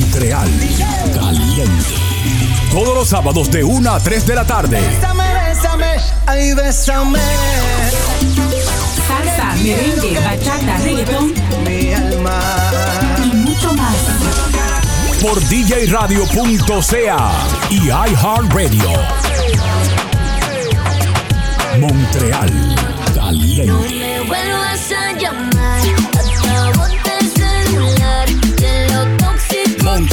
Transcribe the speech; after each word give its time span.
Montreal. 0.00 0.48
Caliente. 1.14 1.94
Todos 2.72 2.94
los 2.94 3.08
sábados 3.08 3.50
de 3.50 3.62
1 3.62 3.90
a 3.90 4.00
3 4.00 4.26
de 4.26 4.34
la 4.34 4.46
tarde. 4.46 4.80
Bésame, 4.80 5.24
bésame, 5.34 5.86
ay, 6.26 6.54
bésame. 6.54 7.18
Salsa, 9.06 9.54
merengue, 9.62 10.18
bachata, 10.20 10.78
reggaetón 10.78 11.34
Mi 11.66 11.92
alma. 11.92 12.40
y 13.22 13.36
mucho 13.36 13.74
más. 13.74 13.94
Por 15.20 15.38
djradio.ca 15.48 17.30
y 17.68 17.76
iHeartRadio. 17.88 18.90
Montreal. 21.78 22.74
Caliente. 23.14 23.99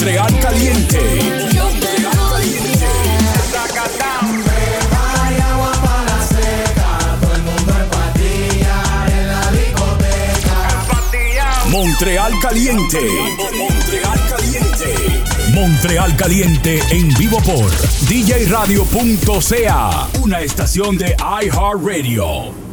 Montreal 0.07 0.39
Caliente. 0.39 1.01
Yo 1.53 1.67
te 1.67 2.01
doy. 2.01 2.55
Montreal 11.69 12.31
Caliente. 12.41 13.01
Montreal 13.57 14.19
Caliente. 14.29 14.95
Montreal 15.53 16.15
Caliente 16.15 16.81
en 16.91 17.13
vivo 17.15 17.41
por 17.41 17.69
djradio.ca. 18.07 20.07
Una 20.21 20.39
estación 20.39 20.97
de 20.97 21.17
iHeartRadio. 21.43 22.66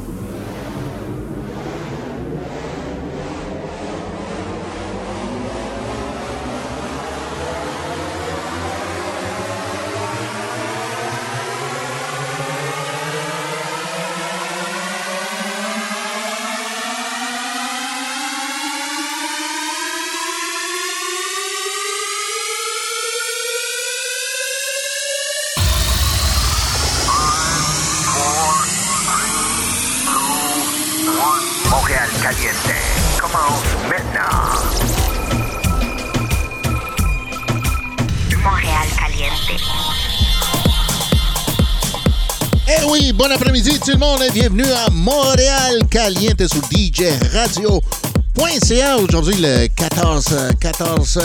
Monde 44.15 44.23
et 44.29 44.33
bienvenue 44.33 44.71
à 44.71 44.91
Montréal 44.91 45.79
Caliente 45.91 46.47
sur 46.47 46.61
DJ 46.71 47.05
Radio.ca. 47.33 48.97
Aujourd'hui 48.99 49.35
le 49.41 49.67
14, 49.69 50.27
euh, 50.33 50.51
14 50.61 51.21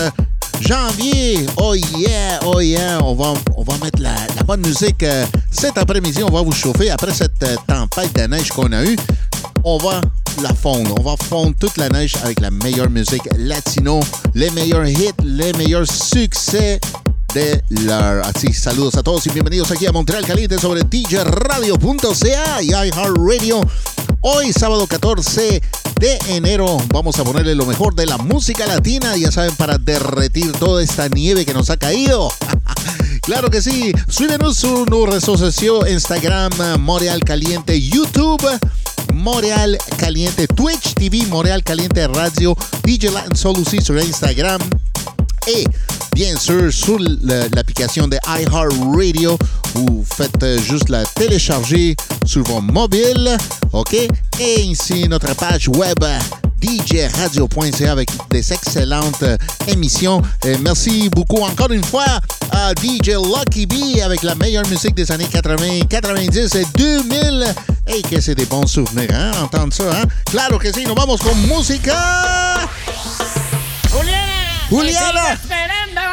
janvier. 0.62 1.46
Oh 1.58 1.76
yeah, 1.76 2.40
oh 2.46 2.60
yeah. 2.62 3.00
On 3.04 3.14
va, 3.14 3.34
on 3.58 3.64
va 3.64 3.74
mettre 3.84 4.02
la, 4.02 4.16
la 4.36 4.44
bonne 4.44 4.66
musique 4.66 5.04
euh, 5.04 5.26
cet 5.52 5.78
après-midi. 5.78 6.24
On 6.24 6.32
va 6.32 6.42
vous 6.42 6.52
chauffer 6.52 6.90
après 6.90 7.14
cette 7.14 7.44
euh, 7.44 7.56
tempête 7.68 8.16
de 8.16 8.22
neige 8.24 8.50
qu'on 8.50 8.72
a 8.72 8.84
eue. 8.84 8.98
On 9.64 9.78
va 9.78 10.02
la 10.42 10.54
fondre. 10.54 10.96
On 11.00 11.04
va 11.04 11.16
fondre 11.30 11.56
toute 11.60 11.78
la 11.78 11.90
neige 11.90 12.16
avec 12.24 12.40
la 12.40 12.50
meilleure 12.50 12.90
musique 12.90 13.28
latino, 13.38 14.00
les 14.34 14.50
meilleurs 14.52 14.88
hits, 14.88 15.12
les 15.24 15.54
meilleurs 15.54 15.88
succès 15.92 16.80
de 17.34 17.64
la... 17.70 18.22
Así, 18.22 18.54
saludos 18.54 18.96
a 18.96 19.04
todos 19.04 19.26
y 19.28 19.30
bienvenidos 19.30 19.72
aquí 19.72 19.86
a 19.86 19.92
Montreal 19.92 20.26
Caliente 20.26 20.58
sobre 20.58 20.84
djradio.ca 20.84 22.62
y 22.62 22.70
iHeartRadio. 22.70 23.62
Hoy, 24.22 24.52
sábado 24.54 24.88
14 24.88 25.62
de 26.00 26.20
enero, 26.30 26.78
vamos 26.94 27.20
a 27.20 27.24
ponerle 27.24 27.56
lo 27.56 27.66
mejor 27.66 27.96
de 27.96 28.06
la 28.06 28.18
música 28.18 28.66
latina, 28.68 29.16
ya 29.18 29.32
saben, 29.32 29.56
para 29.56 29.78
derretir 29.78 30.52
toda 30.54 30.84
esta 30.84 31.08
nieve 31.10 31.46
que 31.46 31.54
nos 31.54 31.70
ha 31.70 31.78
caído. 31.78 32.32
Claro 33.22 33.52
que 33.52 33.62
sí. 33.62 33.92
Suívenos 34.08 34.58
sur 34.58 34.90
nos 34.90 35.08
réseaux 35.08 35.38
sociaux 35.38 35.86
Instagram, 35.88 36.80
Montréal 36.80 37.24
Caliente, 37.24 37.80
YouTube, 37.80 38.44
Montréal 39.14 39.78
Caliente, 39.98 40.48
Twitch 40.48 40.96
TV, 40.96 41.28
Montréal 41.28 41.64
Caliente 41.64 42.08
Radio, 42.08 42.56
DJ 42.84 43.12
Latin 43.12 43.36
sur 43.36 43.56
Instagram. 44.00 44.60
Et 45.50 45.66
bien 46.14 46.38
sûr, 46.38 46.72
sur 46.72 47.00
l'application 47.56 48.08
de 48.08 48.18
iHeartRadio, 48.28 49.38
vous 49.74 50.06
faites 50.16 50.46
juste 50.62 50.90
la 50.90 51.04
télécharger 51.06 51.96
sur 52.24 52.44
vos 52.44 52.62
mobiles, 52.62 53.36
OK? 53.74 53.96
Et 54.40 54.62
ici, 54.62 55.08
notre 55.10 55.36
page 55.36 55.68
web 55.70 56.04
djradio.ca 56.62 57.92
avec 57.92 58.10
des 58.30 58.54
excellentes 58.54 59.24
émissions. 59.68 60.22
Et 60.46 60.58
merci 60.60 61.10
beaucoup 61.10 61.42
encore 61.42 61.72
une 61.72 61.84
fois 61.84 62.06
à 62.52 62.74
DJ 62.74 63.16
Lucky 63.16 63.66
B 63.66 64.00
avec 64.04 64.22
la 64.22 64.36
meilleure 64.36 64.68
musique 64.68 64.94
des 64.94 65.12
années 65.12 65.28
80, 65.32 65.88
90 65.90 66.56
et 66.56 66.66
2000. 66.78 67.46
Et 67.88 68.04
que 68.04 68.22
c'est 68.22 68.36
des 68.36 68.46
bons 68.46 68.68
souvenirs, 68.68 69.10
hein? 69.12 69.32
Entendre 69.42 69.74
ça, 69.74 69.84
hein? 69.92 70.06
Claro 70.26 70.60
que 70.60 70.72
sí, 70.72 70.84
nos 70.86 70.94
vamos 70.94 71.20
con 71.22 71.36
música. 71.48 72.70
Juliana. 74.70 75.40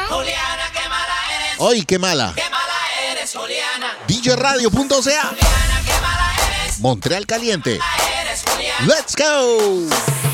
Juliana, 0.08 0.70
qué 0.72 0.88
mala 0.88 1.14
eres, 1.34 1.60
¡Ay, 1.60 1.84
qué 1.84 1.98
mala! 1.98 2.32
qué 2.34 2.42
mala 2.50 3.10
eres, 3.12 3.32
Juliana. 3.34 3.96
DJRadio.ca 4.08 4.70
Juliana, 4.96 5.82
qué 5.84 5.92
mala 6.00 6.32
eres, 6.62 6.80
Montreal 6.80 7.26
Caliente. 7.26 7.78
eres 8.22 8.42
Juliana. 8.48 8.86
¡Let's 8.86 9.14
go! 9.16 10.25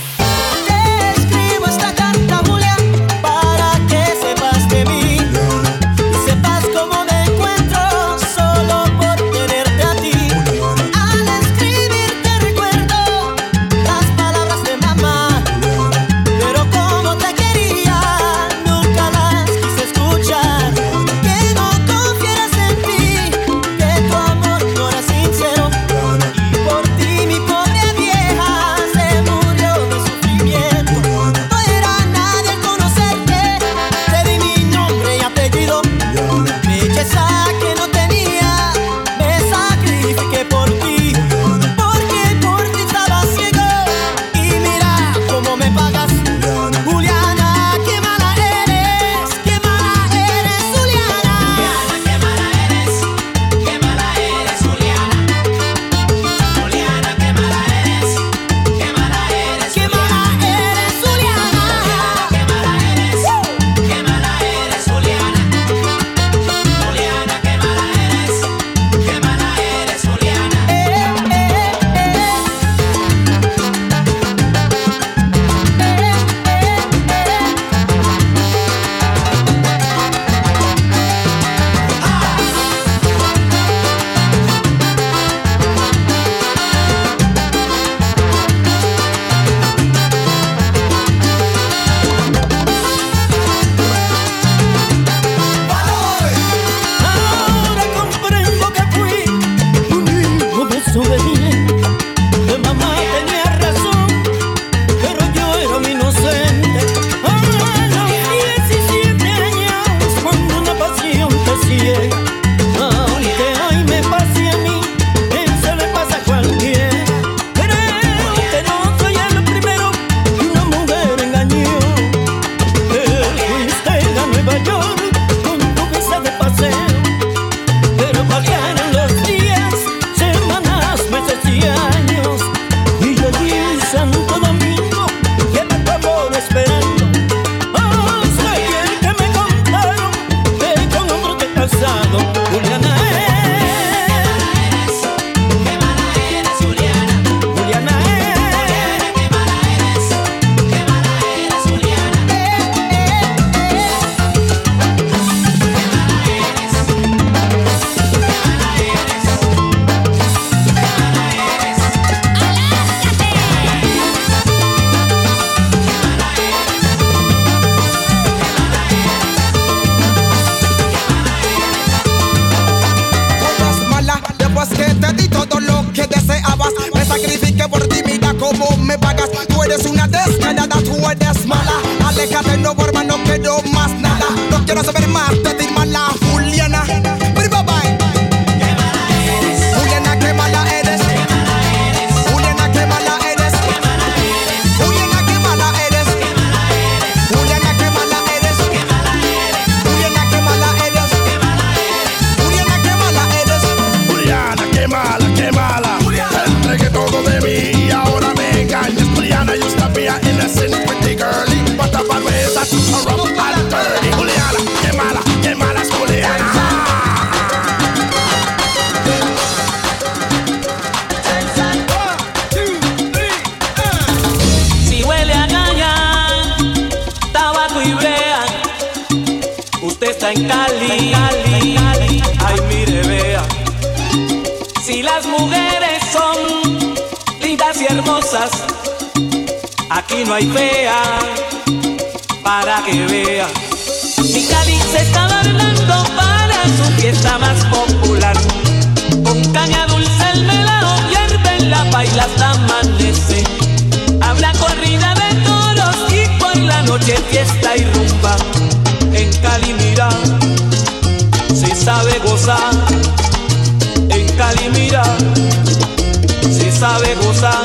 sabe 266.82 267.14
gozar. 267.14 267.64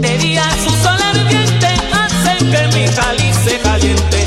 De 0.00 0.18
día 0.18 0.42
su 0.64 0.70
sol 0.82 1.00
ardiente 1.00 1.68
hace 2.02 2.32
que 2.52 2.62
mi 2.74 2.84
cáliz 2.92 3.36
se 3.44 3.56
caliente. 3.60 4.24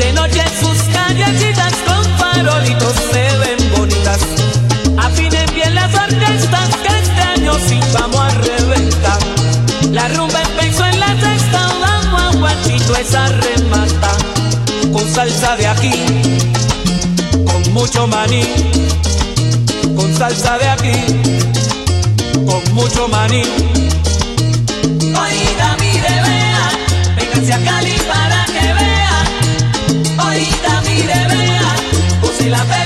De 0.00 0.10
noche 0.14 0.42
sus 0.58 0.78
callecitas 0.96 1.74
con 1.86 2.02
farolitos 2.18 2.94
se 3.12 3.24
ven 3.40 3.60
bonitas. 3.76 4.20
Afinen 4.96 5.46
bien 5.54 5.74
las 5.74 5.94
orquestas 5.94 6.68
que 6.82 6.92
este 7.02 7.22
año 7.34 7.52
sí 7.68 7.78
vamos 7.92 8.20
a 8.20 8.30
reventar. 8.48 9.20
La 9.90 10.08
rumba 10.08 10.40
empezó 10.40 10.86
en 10.86 10.98
la 10.98 11.12
sexta, 11.24 11.60
vamos 11.78 12.22
a 12.22 12.38
guachito 12.38 12.96
esa 12.96 13.28
remata. 13.44 14.12
Con 14.94 15.06
salsa 15.14 15.56
de 15.56 15.66
aquí, 15.66 15.92
con 17.44 17.74
mucho 17.74 18.06
maní. 18.06 18.44
Con 19.94 20.16
salsa 20.16 20.56
de 20.56 20.68
aquí 20.70 21.22
mucho 22.72 23.08
maní. 23.08 23.42
Oiga, 25.24 25.76
mire, 25.80 26.14
vea, 26.26 26.64
vénganse 27.16 27.52
a 27.52 27.58
Cali 27.58 27.96
para 28.10 28.44
que 28.46 28.72
vea. 28.78 29.18
Oiga, 30.28 30.80
mire, 30.86 31.26
vea, 31.28 31.76
pues 32.20 32.46
la 32.46 32.64
vea. 32.64 32.81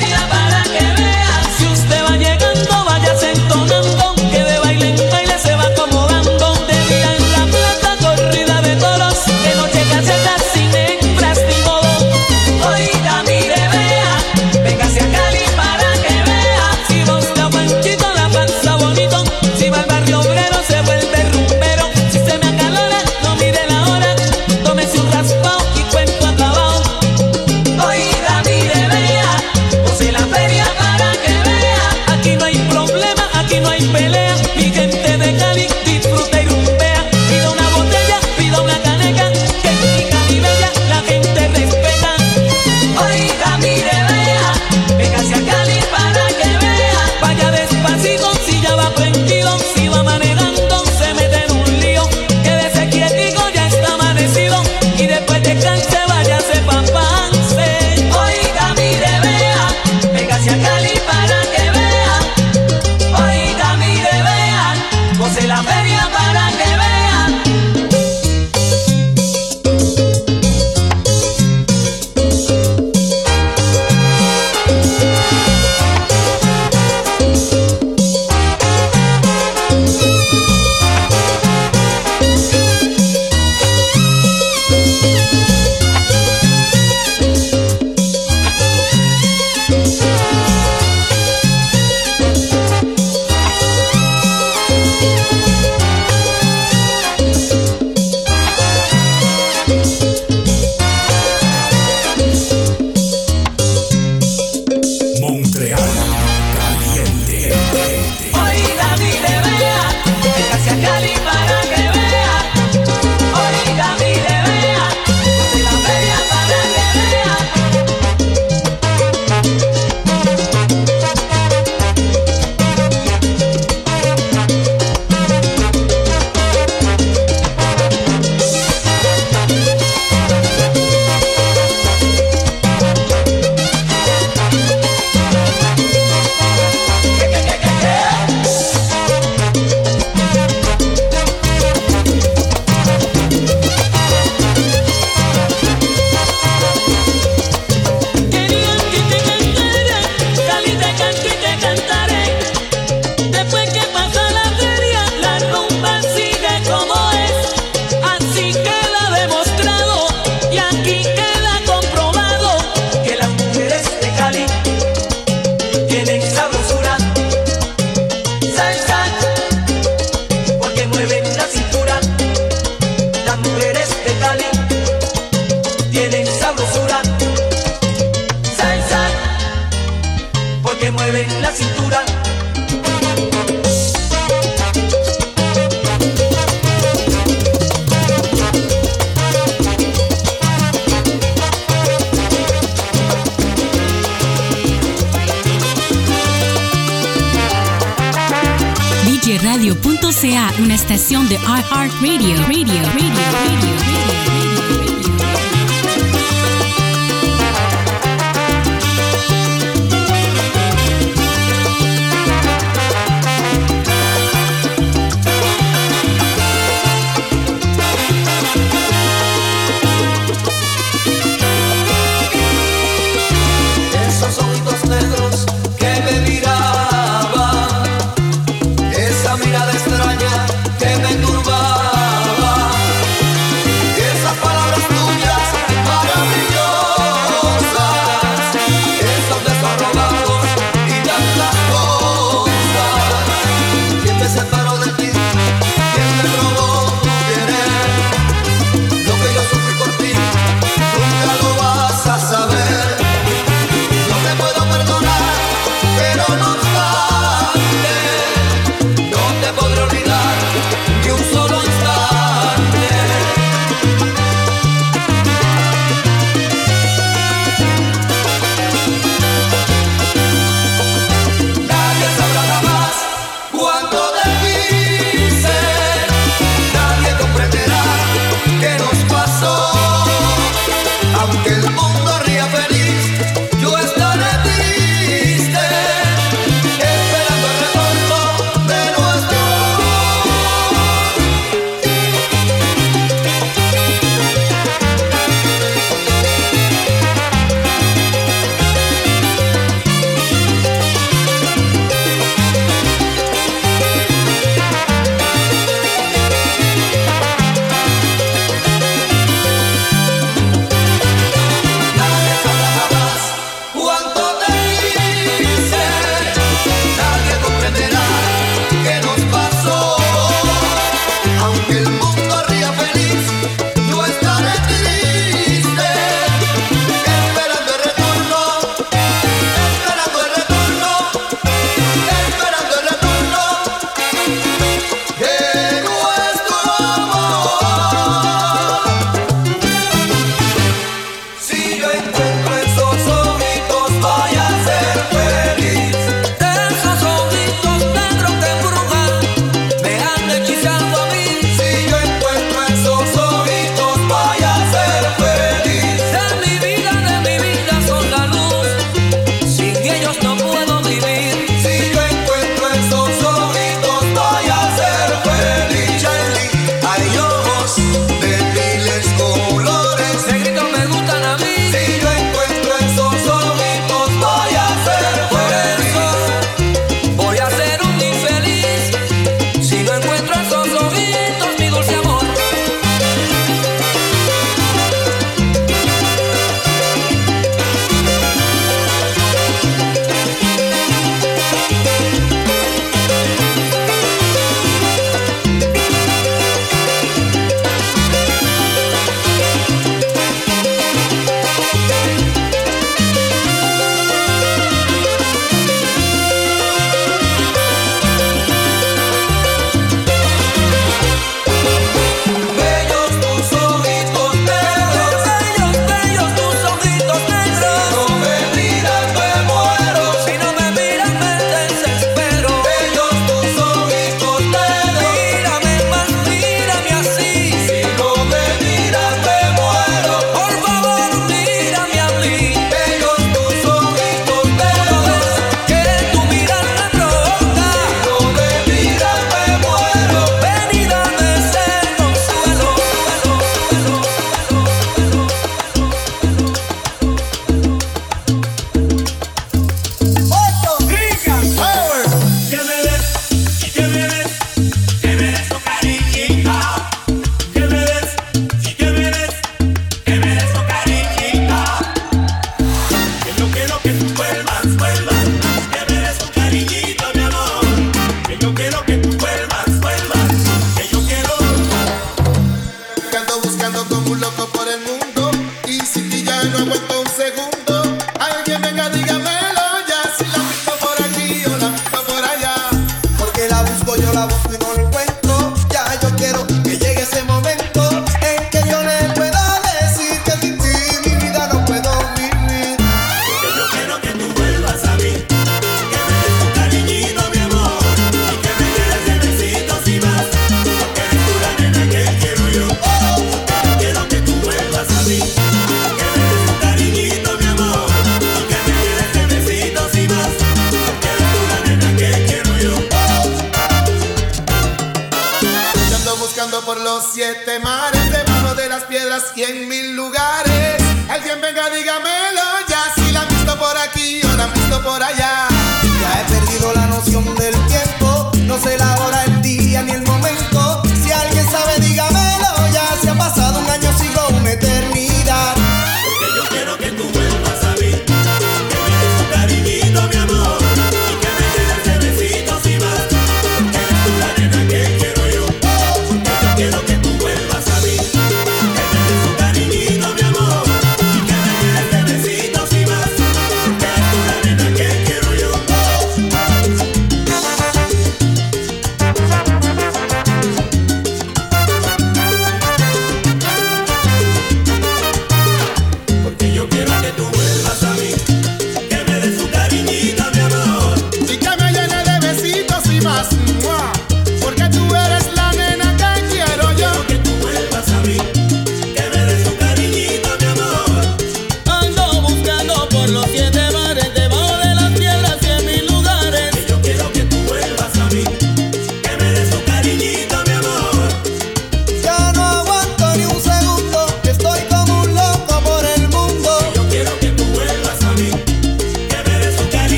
DJRadio.ca, 200.07 200.63
una 200.63 200.75
estación 200.75 201.29
de 201.29 201.35
iHeartRadio. 201.35 202.37
Radio, 202.47 202.47
radio, 202.47 202.83
radio, 202.95 203.13
radio, 203.33 204.86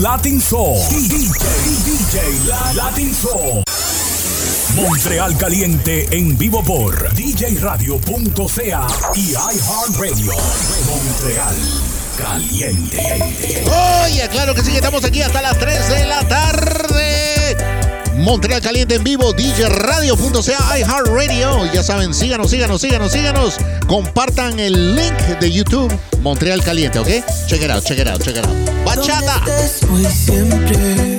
Latin 0.00 0.40
Soul. 0.40 0.78
DJ, 0.90 1.28
DJ 1.84 2.74
Latin 2.74 3.12
Soul. 3.12 3.64
Montreal 4.76 5.36
Caliente 5.36 6.06
en 6.12 6.38
vivo 6.38 6.62
por 6.62 7.12
DJ 7.14 7.56
djradio.ca 7.56 8.86
y 9.16 9.30
iHeartRadio. 9.32 10.32
Montreal 10.86 11.56
Caliente. 12.16 13.64
Oye, 14.04 14.28
claro 14.28 14.54
que 14.54 14.62
sí, 14.62 14.76
estamos 14.76 15.02
aquí 15.04 15.20
hasta 15.20 15.42
las 15.42 15.58
3 15.58 15.88
de 15.88 16.04
la 16.04 16.28
tarde. 16.28 17.56
Montreal 18.18 18.60
Caliente 18.60 18.94
en 18.94 19.04
vivo, 19.04 19.32
DJ 19.32 19.64
djradio.ca, 19.64 20.78
iHeartRadio. 20.78 21.72
Ya 21.72 21.82
saben, 21.82 22.14
síganos, 22.14 22.50
síganos, 22.50 22.80
síganos, 22.80 23.10
síganos. 23.10 23.56
Compartan 23.88 24.60
el 24.60 24.94
link 24.94 25.16
de 25.40 25.50
YouTube 25.50 25.92
Montreal 26.22 26.62
Caliente, 26.62 26.98
¿ok? 26.98 27.08
Check 27.46 27.62
it 27.62 27.70
out, 27.70 27.82
check 27.82 27.98
it 27.98 28.06
out, 28.06 28.22
check 28.22 28.36
it 28.36 28.44
out 28.44 28.78
bachata. 28.98 29.42
Hoy 29.92 30.04
siempre. 30.04 31.18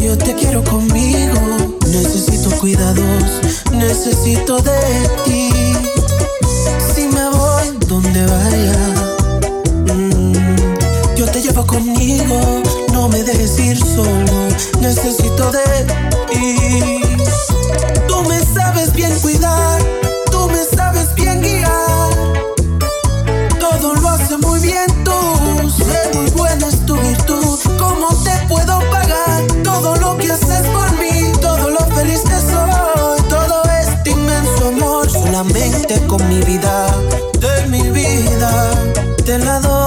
Yo 0.00 0.16
te 0.16 0.34
quiero 0.34 0.62
conmigo. 0.64 1.40
Necesito 1.86 2.50
cuidados, 2.58 3.40
necesito 3.72 4.60
de 4.60 5.10
ti. 5.24 5.50
Si 6.94 7.02
me 7.08 7.28
voy 7.30 7.78
donde 7.86 8.24
vaya, 8.26 8.78
mm, 9.92 11.16
yo 11.16 11.26
te 11.26 11.40
llevo 11.42 11.66
conmigo. 11.66 12.62
No 12.92 13.08
me 13.08 13.22
dejes 13.22 13.58
ir 13.58 13.78
solo. 13.78 14.48
Necesito 14.80 15.50
de 15.50 15.86
ti. 16.30 17.00
Tú 18.06 18.22
me 18.28 18.40
sabes 18.54 18.92
bien 18.92 19.18
cuidar 19.20 19.99
con 36.10 36.28
mi 36.28 36.40
vida, 36.42 36.88
de 37.38 37.68
mi 37.68 37.88
vida, 37.90 38.72
te 39.24 39.38
la 39.38 39.60
doy 39.60 39.79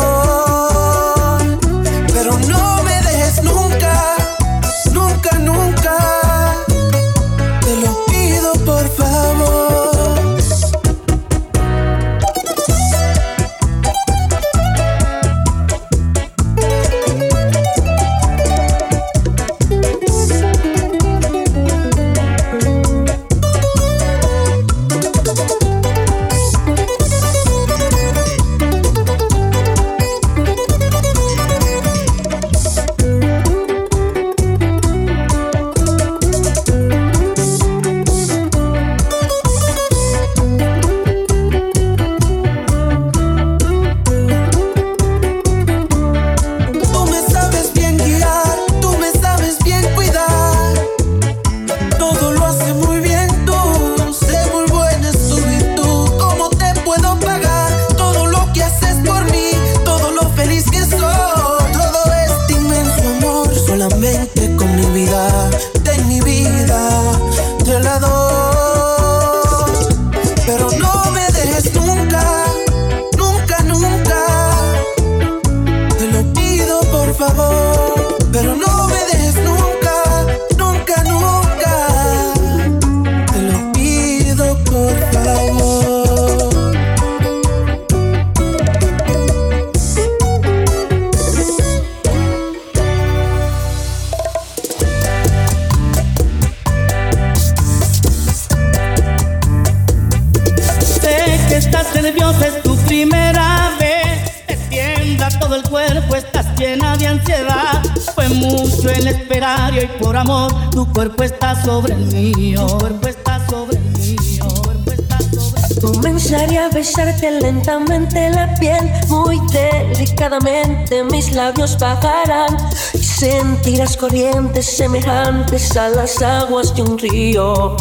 bellas 123.83 123.97
corrientes 123.97 124.65
semejantes 124.65 125.75
a 125.75 125.89
las 125.89 126.21
aguas 126.21 126.73
de 126.73 126.83
un 126.83 126.97
río. 126.97 127.75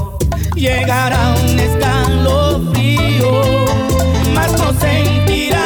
Llegará 0.56 1.34
un 1.40 1.60
escalofrío, 1.60 3.30
mas 4.34 4.52
no 4.58 4.72
sentirá. 4.80 5.61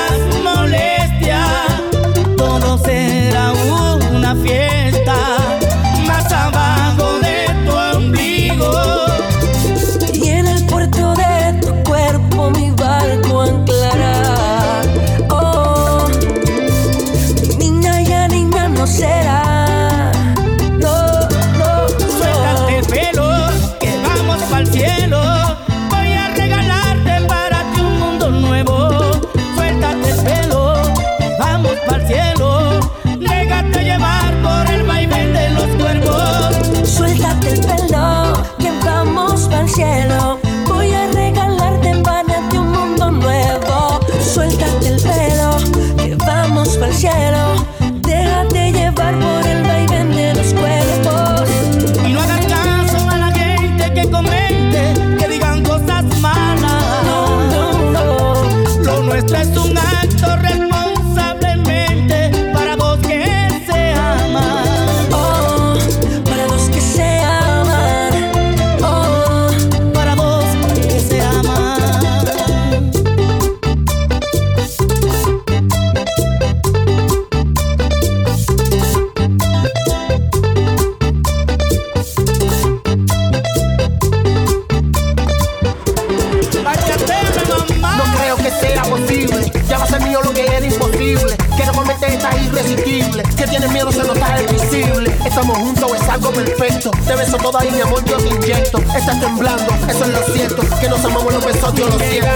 perfecto. 96.37 96.90
Te 97.07 97.14
beso 97.14 97.37
toda 97.38 97.64
y 97.64 97.70
mi 97.70 97.81
amor 97.81 98.05
yo 98.05 98.16
te 98.18 98.29
inyecto. 98.29 98.79
Estás 98.79 99.20
temblando, 99.20 99.75
eso 99.88 100.05
es 100.05 100.09
lo 100.09 100.35
cierto. 100.35 100.62
Que 100.81 100.88
nos 100.88 101.05
amamos 101.05 101.33
los 101.33 101.44
besos, 101.44 101.75
yo 101.75 101.88
lo 101.88 101.99
siento. 101.99 102.29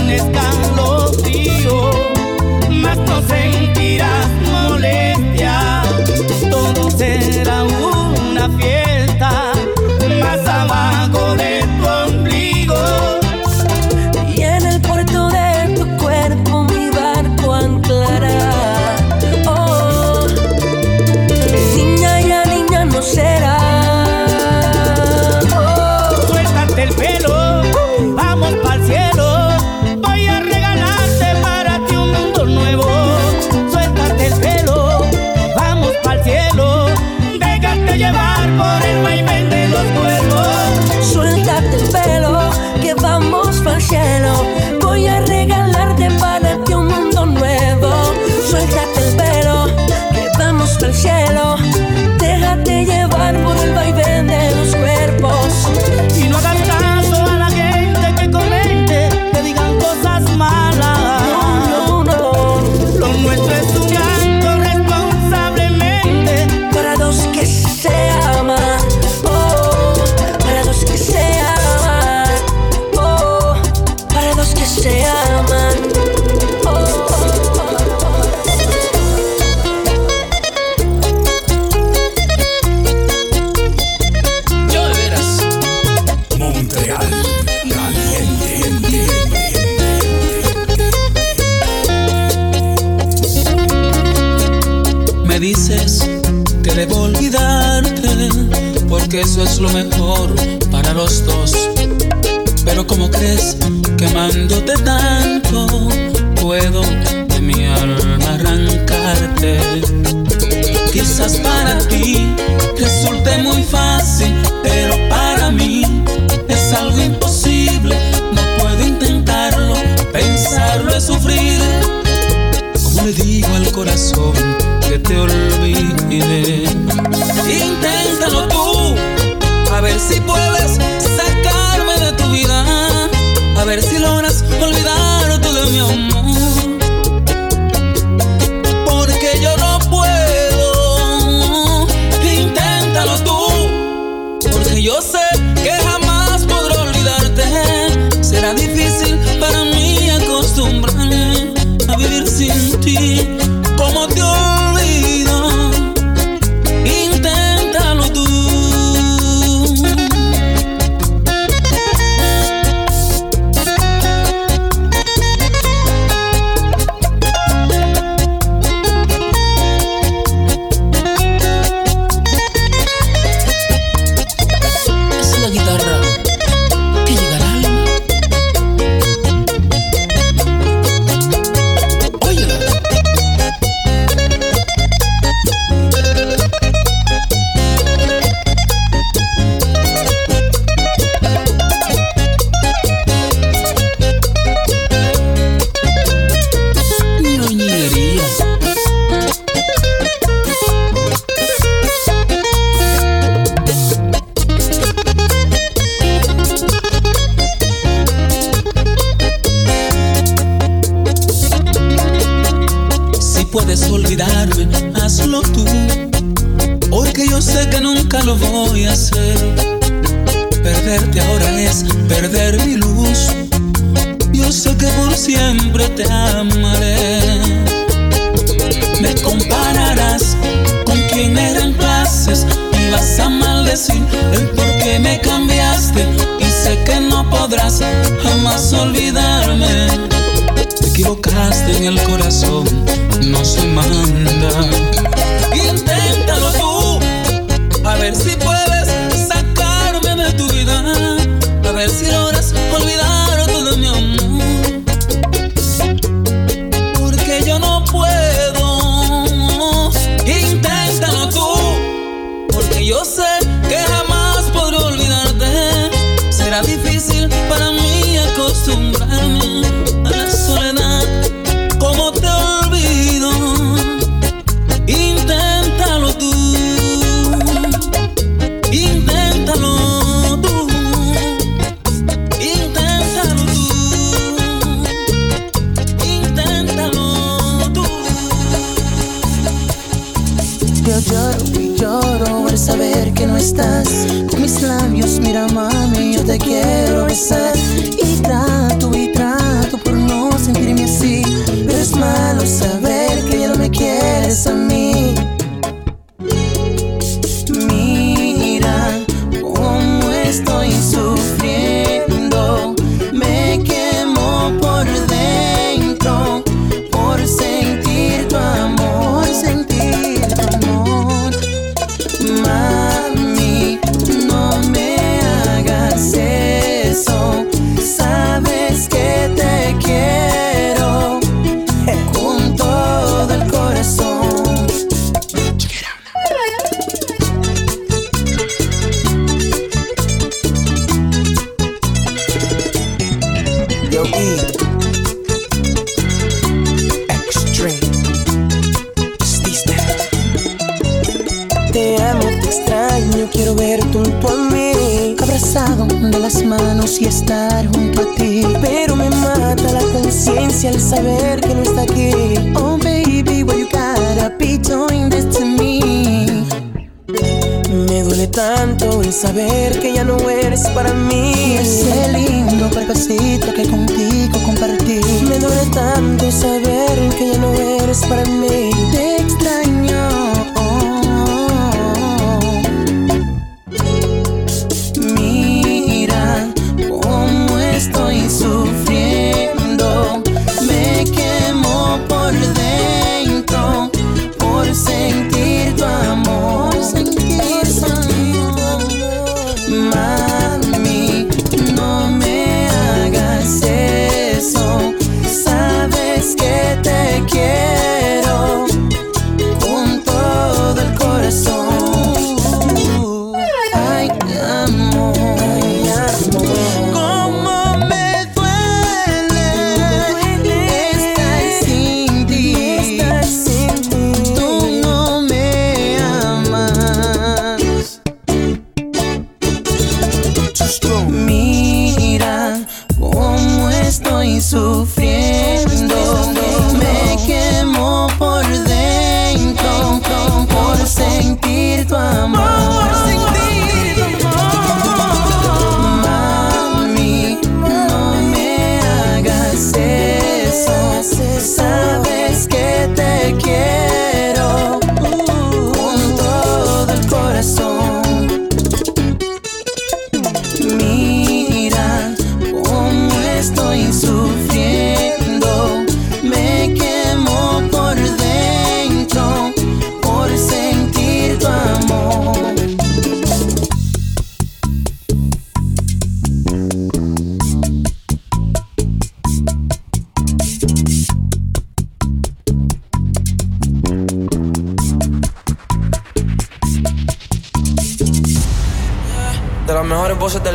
un 0.00 0.10
escalofrío, 0.10 1.90
más 2.70 2.98
no 2.98 3.22
sentirás. 3.28 4.28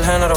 I 0.09 0.17
don't 0.17 0.29
know. 0.29 0.36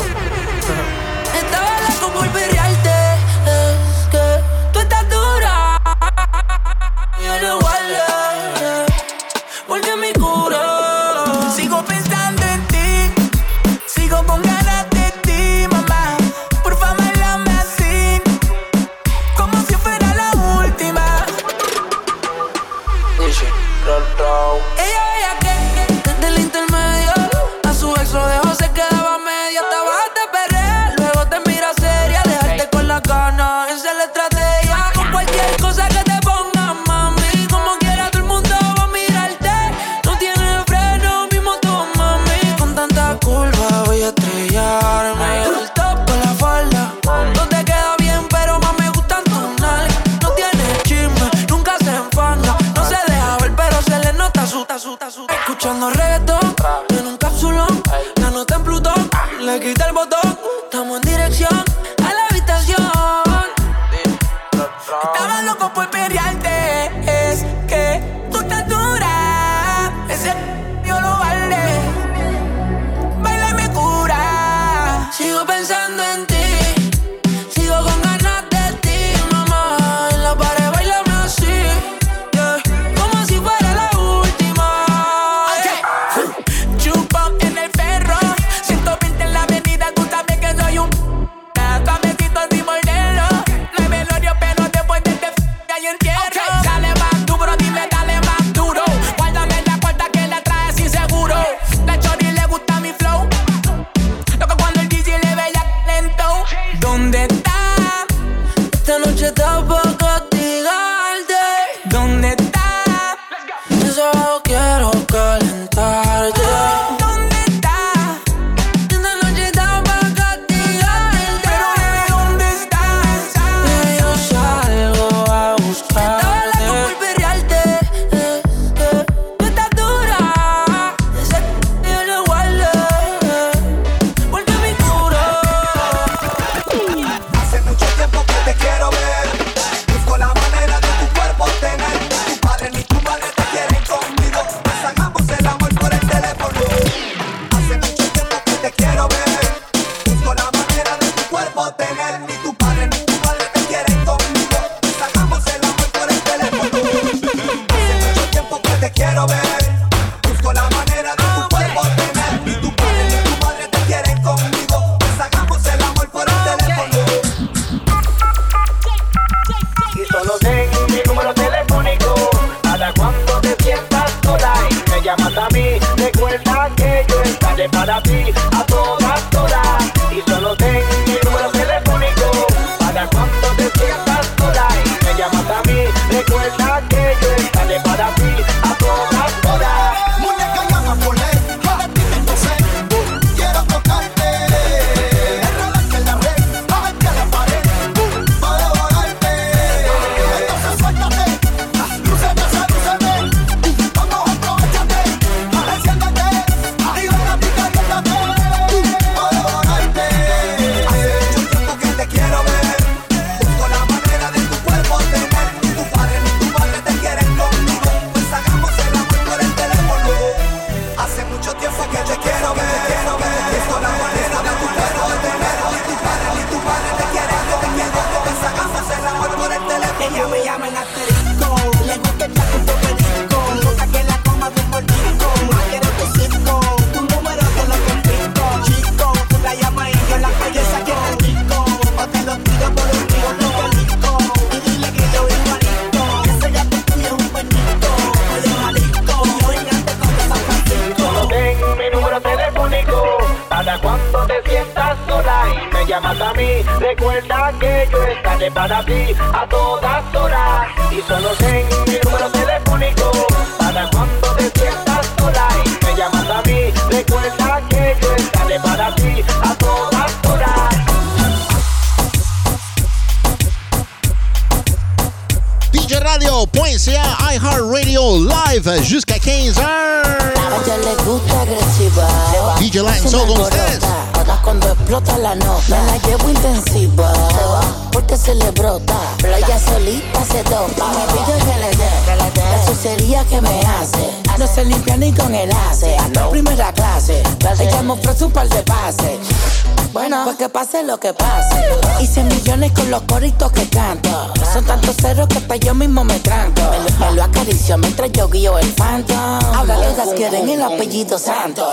pase 300.81 300.85
lo 300.85 300.99
que 300.99 301.13
pase. 301.13 302.03
Hice 302.03 302.25
millones 302.25 302.73
con 302.73 302.91
los 302.91 303.03
coritos 303.03 303.53
que 303.53 303.69
canto. 303.69 304.33
Son 304.53 304.65
tantos 304.65 304.97
ceros 304.97 305.29
que 305.29 305.39
hasta 305.39 305.57
yo 305.57 305.75
mismo 305.75 306.05
me 306.05 306.19
tranco. 306.21 306.63
Me, 306.71 307.07
me 307.07 307.13
lo, 307.13 307.23
acaricio 307.23 307.79
mientras 307.79 308.11
yo 308.13 308.29
guío 308.29 308.59
el 308.59 308.73
phantom. 308.73 309.39
Ahora 309.55 309.77
todas 309.77 310.15
quieren 310.15 310.49
el 310.49 310.63
apellido 310.63 311.19
Santos. 311.19 311.69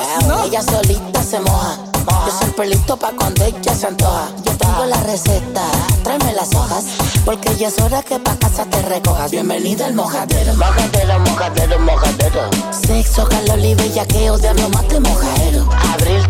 Ella 0.46 0.62
solita 0.62 1.24
se 1.24 1.40
moja. 1.40 1.78
Yo 2.26 2.32
siempre 2.38 2.68
listo 2.68 2.98
pa' 2.98 3.12
cuando 3.12 3.44
ella 3.46 3.74
se 3.74 3.88
antoja. 3.88 4.30
Yo 4.46 4.56
tengo 4.58 4.86
la 4.86 4.98
receta, 5.04 5.62
tráeme 6.04 6.34
las 6.34 6.54
hojas. 6.56 6.86
Porque 7.26 7.56
ya 7.56 7.68
es 7.68 7.80
hora 7.80 8.02
que 8.02 8.20
pa' 8.20 8.36
casa 8.38 8.66
te 8.66 8.82
recojas. 8.82 9.30
Bienvenida 9.32 9.86
al 9.86 9.94
mojadero. 9.94 10.54
Mojadero, 10.56 11.20
mojadero, 11.20 11.80
mojadero. 11.80 12.50
Sexo, 12.72 13.28
calor 13.28 13.60
y 13.60 13.76
bellaqueo, 13.76 14.38
diablo 14.38 14.70
más 14.70 14.88
de 14.88 15.00
mojadero. 15.00 15.70
Abril 15.94 16.27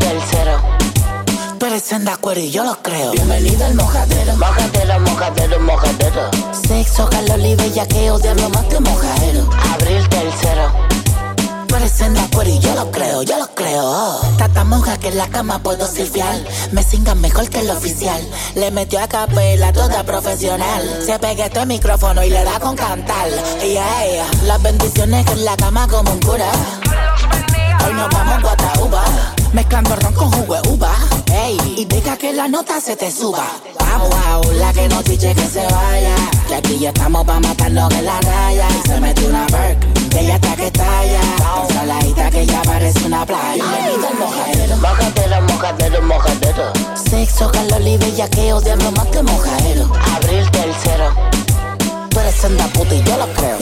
dicen 1.87 2.03
de 2.03 2.11
acuerdo 2.11 2.41
y 2.41 2.51
yo 2.51 2.65
los 2.65 2.75
creo. 2.81 3.13
Bienvenido 3.13 3.65
al 3.65 3.73
mojadero. 3.75 4.35
Mojadero, 4.35 4.99
mojadero, 4.99 5.59
mojadero. 5.61 6.29
Sexo, 6.51 7.09
calor 7.09 7.39
y 7.39 7.55
bellaqueo, 7.55 8.19
diablo 8.19 8.49
más 8.49 8.65
que 8.65 8.77
mojadero. 8.81 9.49
Abril 9.73 10.09
tercero. 10.09 10.69
Parecen 11.69 12.13
de 12.13 12.19
acuerdo 12.19 12.51
y 12.51 12.59
yo 12.59 12.75
los 12.75 12.87
creo, 12.91 13.23
yo 13.23 13.39
los 13.39 13.47
creo. 13.55 14.19
Tata 14.37 14.65
monja 14.65 14.97
que 14.97 15.07
en 15.07 15.17
la 15.17 15.29
cama 15.29 15.63
puedo 15.63 15.87
silfiar. 15.87 16.35
Me 16.73 16.83
singan 16.83 17.21
mejor 17.21 17.49
que 17.49 17.61
el 17.61 17.69
oficial. 17.69 18.21
Le 18.55 18.69
metió 18.69 18.99
a 18.99 19.07
capela 19.07 19.71
toda 19.71 20.03
profesional. 20.03 20.83
Se 21.05 21.17
pega 21.19 21.45
este 21.45 21.65
micrófono 21.65 22.21
y 22.21 22.29
le 22.29 22.43
da 22.43 22.59
con 22.59 22.75
cantar. 22.75 23.29
Yeah, 23.61 24.05
ella, 24.05 24.25
las 24.43 24.61
bendiciones 24.61 25.25
que 25.25 25.31
en 25.31 25.45
la 25.45 25.55
cama 25.55 25.87
como 25.87 26.11
un 26.11 26.19
cura. 26.19 26.51
Hoy 27.85 27.93
nos 27.93 28.09
vamos 28.09 28.41
guatauba. 28.41 29.05
Mezclando 29.53 29.95
ron 29.95 30.13
con 30.13 30.31
jugo 30.31 30.57
uva. 30.67 30.96
Y 31.49 31.85
deja 31.85 32.17
que 32.17 32.33
la 32.33 32.49
nota 32.49 32.81
se 32.81 32.97
te 32.97 33.09
suba. 33.09 33.47
Vamos 33.79 34.13
a 34.25 34.39
hola 34.39 34.73
que 34.73 34.89
no 34.89 35.01
tiche 35.01 35.33
que 35.33 35.47
se 35.47 35.65
vaya. 35.65 36.15
Que 36.45 36.55
aquí 36.55 36.77
ya 36.77 36.89
estamos 36.89 37.25
pa' 37.25 37.39
matarnos 37.39 37.93
en 37.93 38.05
la 38.05 38.19
raya. 38.19 38.67
Y 38.67 38.87
se 38.87 38.99
mete 38.99 39.25
una 39.25 39.45
perk, 39.47 40.09
que 40.09 40.19
ella 40.19 40.35
está 40.35 40.55
que 40.57 40.71
talla. 40.71 41.21
Tan 41.37 41.67
saladita 41.69 42.31
que 42.31 42.45
ya 42.45 42.61
parece 42.63 43.05
una 43.05 43.25
playa. 43.25 43.63
Bienvenido 43.63 44.07
al 44.09 44.15
mojadero. 44.15 44.77
Mojadero, 44.77 45.41
mojadero, 45.41 46.01
mojadero. 46.01 46.73
Sexo, 47.09 47.49
calor 47.49 47.81
y 47.81 47.97
bellaqueo, 47.97 48.59
diablo 48.59 48.91
más 48.91 49.07
que 49.07 49.23
mojadero. 49.23 49.91
Abril 50.15 50.51
tercero. 50.51 51.13
Tú 52.09 52.19
eres 52.19 52.35
senda 52.35 52.67
puta 52.67 52.93
y 52.93 53.03
yo 53.03 53.15
lo 53.15 53.27
creo. 53.33 53.57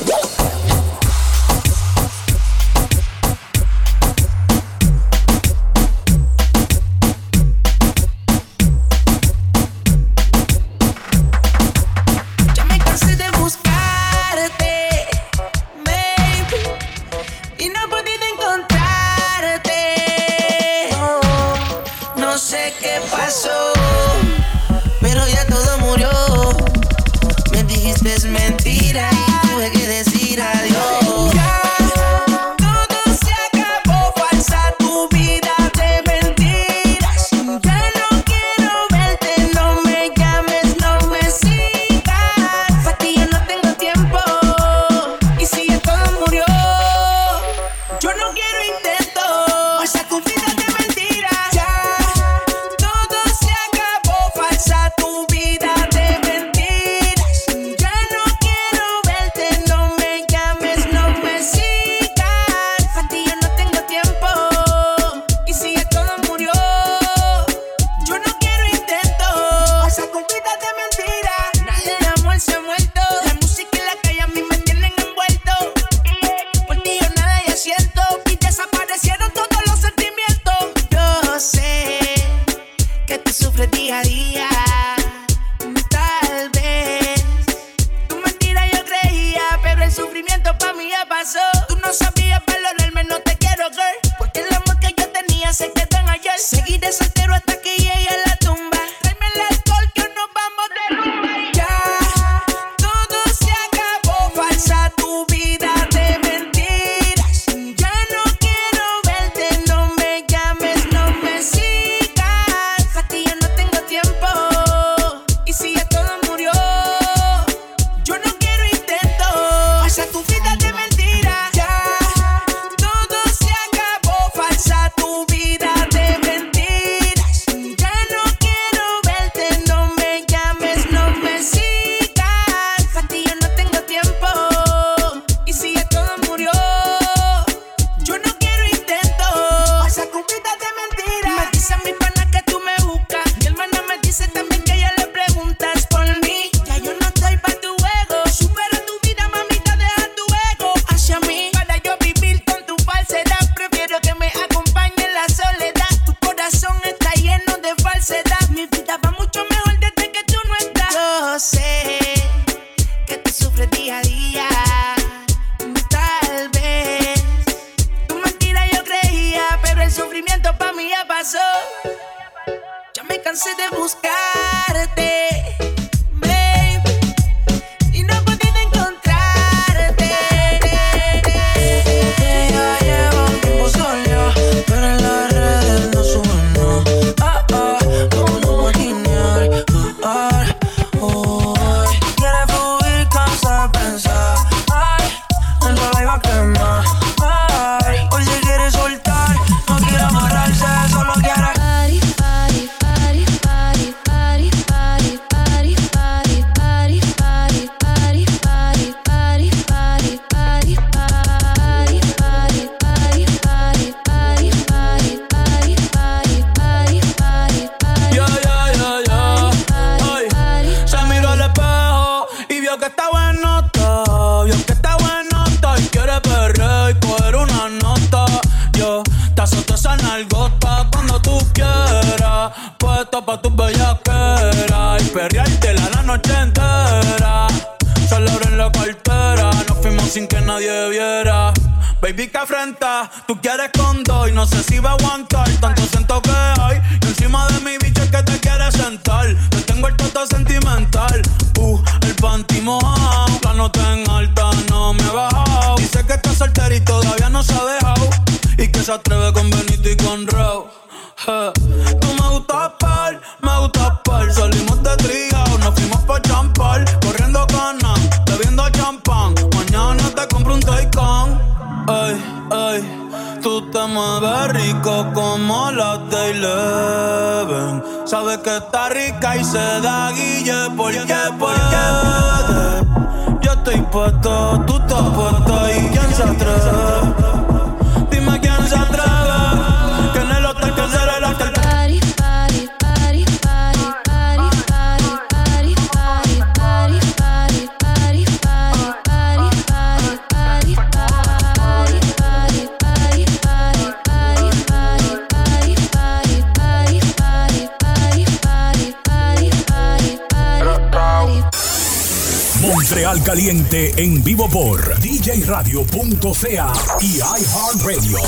caliente 313.35 313.93
en 313.97 314.23
vivo 314.23 314.47
por 314.47 314.79
djradio.ca 315.01 316.73
y 317.01 317.17
iHeartRadio. 317.17 318.19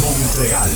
Montreal. 0.00 0.70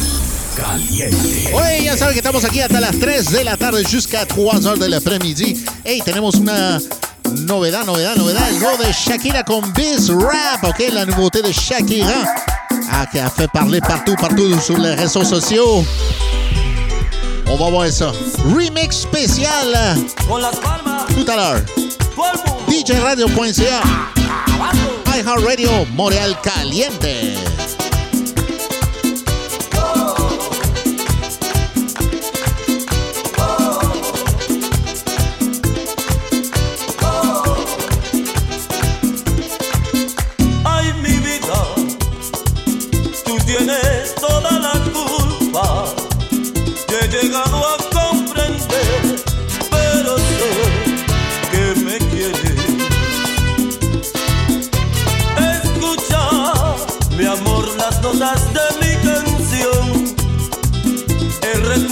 Caliente. 0.54 1.50
Oye, 1.54 1.84
ya 1.84 1.96
saben 1.96 2.12
que 2.12 2.18
estamos 2.18 2.44
aquí 2.44 2.60
hasta 2.60 2.80
las 2.80 2.98
3 2.98 3.30
de 3.30 3.44
la 3.44 3.56
tarde, 3.56 3.82
jusqu'à 3.84 4.26
3 4.26 4.66
heures 4.66 4.78
de 4.78 4.90
l'après-midi. 4.90 5.64
Hey, 5.84 6.02
tenemos 6.04 6.34
una 6.34 6.78
novedad, 7.46 7.86
novedad, 7.86 8.14
novedad. 8.16 8.46
El 8.50 8.58
de 8.58 8.92
Shakira 8.92 9.42
con 9.42 9.72
Biz 9.72 10.10
Rap, 10.10 10.64
ok? 10.64 10.80
La 10.92 11.06
nouveauté 11.06 11.40
de 11.40 11.50
Shakira. 11.50 12.36
Ah, 12.90 13.06
qui 13.10 13.18
a 13.18 13.30
fait 13.30 13.48
parler 13.50 13.80
partout, 13.80 14.16
partout 14.16 14.60
sur 14.60 14.76
les 14.76 14.96
réseaux 14.96 15.24
sociaux. 15.24 15.82
On 17.46 17.56
va 17.56 17.70
voir 17.70 17.90
ça. 17.90 18.12
Remix 18.54 18.98
spécial. 18.98 19.96
Con 20.28 20.42
las 20.42 20.56
palmas. 20.56 21.06
Tout 21.14 21.24
à 21.32 21.36
l'heure. 21.36 22.47
DJRadio.ca, 22.68 23.80
ah, 23.82 24.12
ah, 24.60 24.72
ah, 25.06 25.16
iHeartRadio 25.18 25.86
Moreal 25.94 26.36
Caliente. 26.42 27.47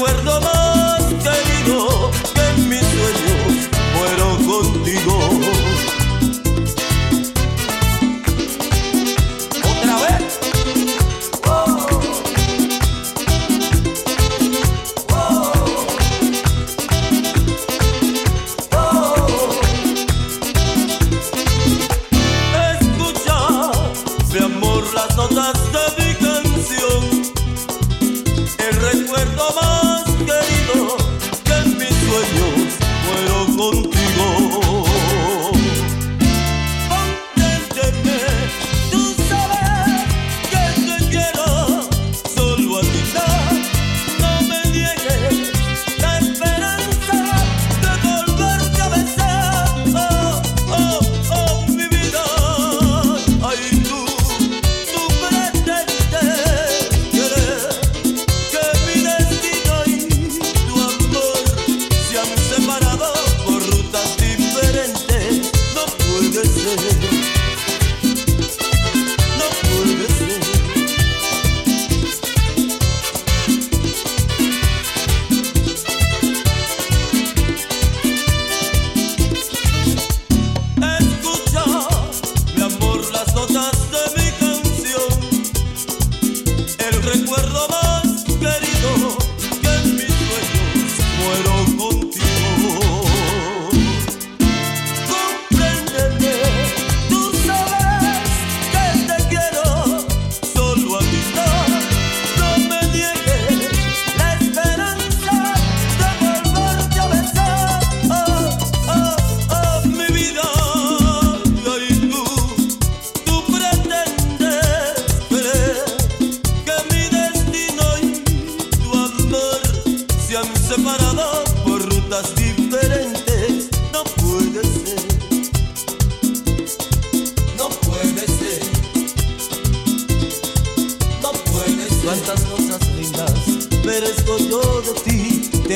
recuerdo 0.06 0.40
más. 0.40 0.65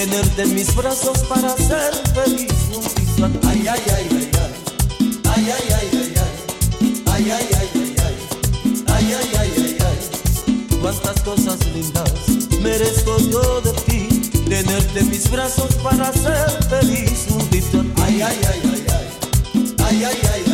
tenerte 0.00 0.46
mis 0.46 0.74
brazos 0.74 1.18
para 1.28 1.54
ser 1.58 1.92
feliz 2.14 2.52
un 2.74 2.82
a 3.22 3.50
ay 3.50 3.68
Ay, 3.68 3.68
ay, 3.68 3.82
ay, 3.92 4.08
ay, 4.08 4.48
ay, 5.28 5.50
ay, 5.50 5.64
ay, 5.68 5.72
ay, 5.72 5.88
ay, 5.90 6.20
ay, 6.20 6.62
ay, 7.10 7.30
ay, 7.30 7.42
ay, 7.42 7.68
ay, 7.74 7.94
ay, 7.98 8.16
ay, 8.86 9.14
ay, 9.14 9.52
ay, 9.58 9.76
ay, 9.78 10.78
cuántas 10.80 11.20
cosas 11.20 11.58
lindas 11.74 12.12
merezco 12.62 13.18
yo 13.30 13.60
de 13.60 13.72
ti, 13.84 14.08
tenerte 14.48 15.00
en 15.00 15.10
mis 15.10 15.30
brazos 15.30 15.74
para 15.82 16.10
ser 16.14 16.48
feliz 16.70 17.26
juntito 17.28 17.80
a 17.80 17.82
ti. 17.82 17.92
Ay, 18.02 18.22
ay, 18.22 18.38
ay, 18.48 18.60
ay, 18.64 18.84
ay, 19.78 20.04
ay, 20.04 20.04
ay, 20.04 20.44
ay. 20.46 20.49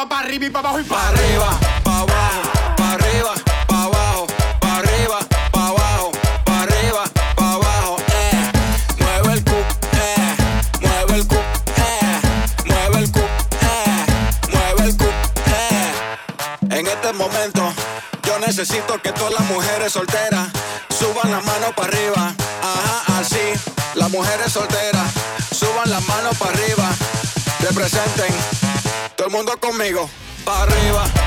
va 0.00 0.08
para 0.08 0.26
arriba 0.26 0.46
y 0.46 0.50
para 0.50 0.68
abajo 0.70 0.80
y 0.80 0.84
para 0.84 1.08
arriba, 1.08 1.58
para 1.84 1.98
abajo, 1.98 2.42
para 2.76 2.92
arriba, 2.92 3.34
para 3.66 3.82
abajo, 3.82 4.26
para 4.60 4.76
arriba, 4.78 5.18
para 5.52 5.66
abajo, 5.66 6.12
para 6.44 6.62
arriba, 6.62 7.04
para 7.36 7.52
abajo. 7.52 7.96
Mueve 8.98 9.32
el 9.34 9.44
cup, 9.44 9.64
eh, 9.92 10.36
mueve 10.80 11.14
el 11.16 11.26
cup, 11.26 11.44
eh, 11.76 12.20
mueve 12.66 12.98
el 12.98 13.10
cup, 13.12 13.28
eh. 13.60 14.06
mueve 14.48 14.84
el 14.88 14.96
cup, 14.96 15.14
eh. 15.46 15.92
eh. 16.70 16.78
En 16.78 16.86
este 16.86 17.12
momento 17.12 17.72
yo 18.22 18.38
necesito 18.38 19.00
que 19.02 19.12
todas 19.12 19.34
las 19.34 19.46
mujeres 19.50 19.92
solteras 19.92 20.48
suban 20.98 21.30
la 21.30 21.40
mano 21.40 21.72
para 21.76 21.88
arriba, 21.88 22.34
ajá, 22.62 23.20
así. 23.20 23.52
Las 23.94 24.10
mujeres 24.10 24.52
solteras 24.52 25.12
suban 25.52 25.90
la 25.90 26.00
mano 26.00 26.30
para 26.38 26.52
arriba, 26.52 26.88
representen 27.60 28.59
conmigo. 29.60 30.08
Pa' 30.44 30.62
arriba 30.62 31.19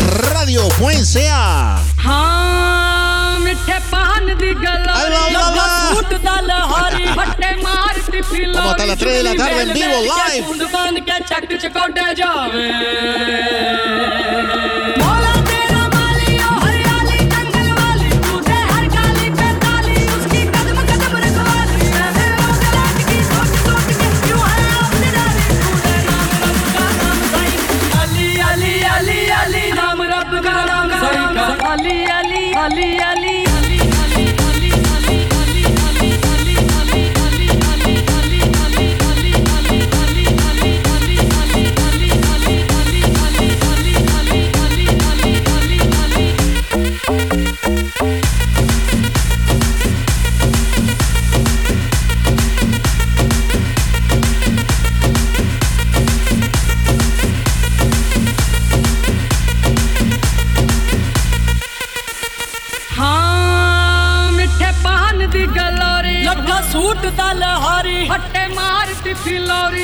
Radio 0.00 0.68
Puensea. 0.78 1.76
Vamos 8.54 8.70
hasta 8.72 8.86
las 8.86 8.98
3 8.98 9.12
de 9.14 9.22
la 9.22 9.34
tarde 9.34 9.62
en 9.62 9.72
vivo, 9.72 10.00
live. 10.02 10.46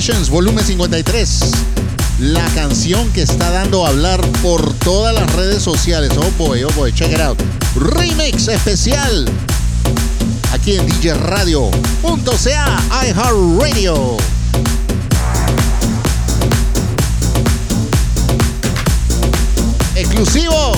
Sessions, 0.00 0.30
volumen 0.30 0.64
53. 0.64 1.40
La 2.20 2.46
canción 2.54 3.10
que 3.12 3.22
está 3.22 3.50
dando 3.50 3.84
a 3.84 3.88
hablar 3.88 4.24
por 4.42 4.72
todas 4.74 5.12
las 5.12 5.32
redes 5.32 5.60
sociales. 5.60 6.12
Oh 6.16 6.30
boy, 6.38 6.62
oh 6.62 6.70
boy, 6.76 6.92
check 6.92 7.10
it 7.10 7.20
out. 7.20 7.36
Remix 7.74 8.46
especial. 8.46 9.28
Aquí 10.52 10.76
en 10.76 10.86
DJ 10.86 11.14
Radio. 11.14 11.68
Punto 12.00 12.38
sea 12.38 12.78
iHeartRadio. 13.02 14.16
Exclusivo. 19.96 20.76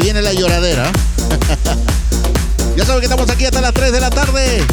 Viene 0.00 0.20
la 0.20 0.32
lloradera. 0.34 0.92
ya 2.76 2.84
saben 2.84 3.00
que 3.00 3.06
estamos 3.06 3.30
aquí 3.30 3.46
hasta 3.46 3.60
las 3.60 3.72
3 3.72 3.92
de 3.92 4.00
la 4.00 4.10
tarde. 4.10 4.64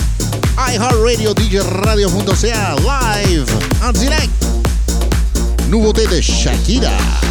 iHeartRadio, 0.57 1.33
DJ 1.33 1.61
Radio.ca, 1.63 2.75
live, 2.75 3.45
en 3.81 3.93
direct. 3.93 4.31
Nouveauté 5.69 6.07
de 6.07 6.21
Shakira. 6.21 7.22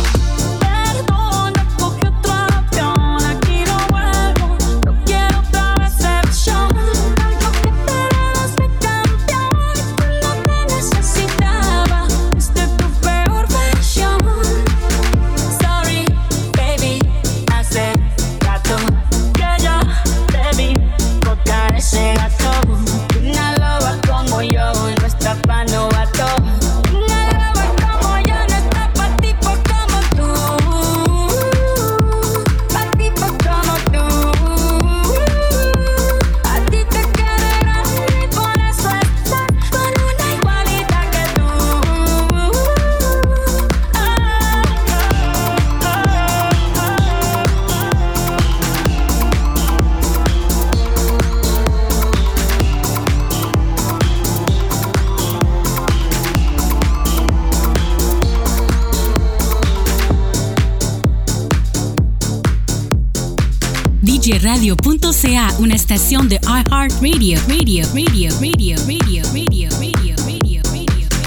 DJRadio.ca, 65.23 65.55
una 65.61 65.75
estación 65.75 66.29
de 66.29 66.41
iHeartRadio, 66.43 67.39
Radio, 67.49 67.85
Radio, 67.95 68.37
Radio, 68.41 68.77
Radio, 68.89 69.29
Radio, 69.31 69.69
Radio, 69.79 70.19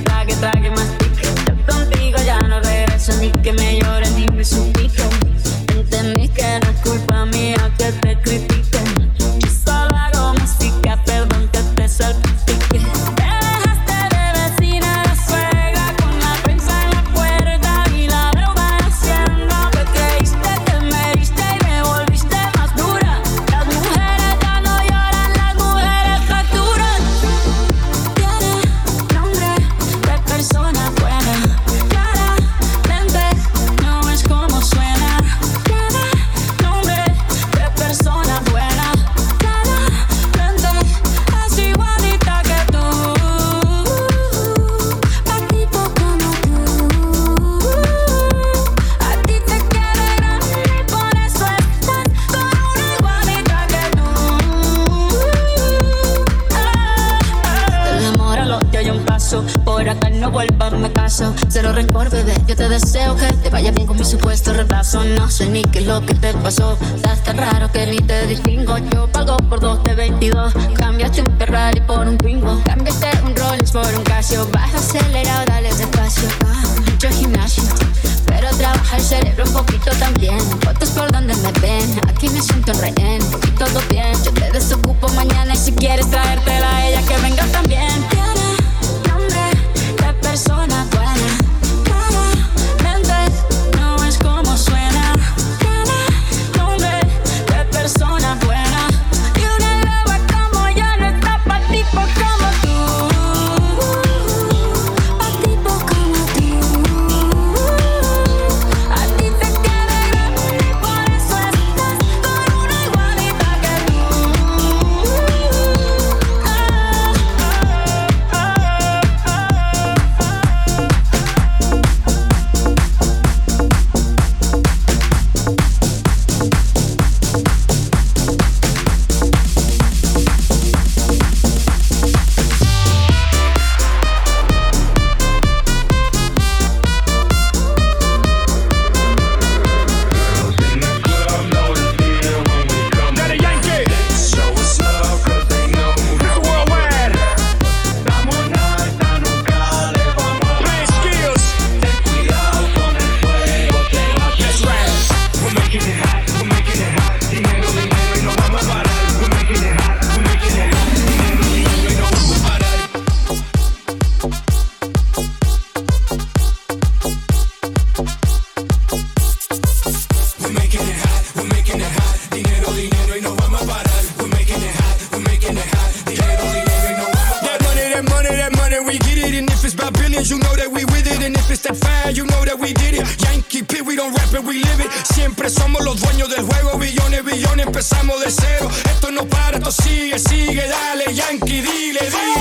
Yankee, 191.11 191.63
dile, 191.63 191.99
dile. 192.11 192.34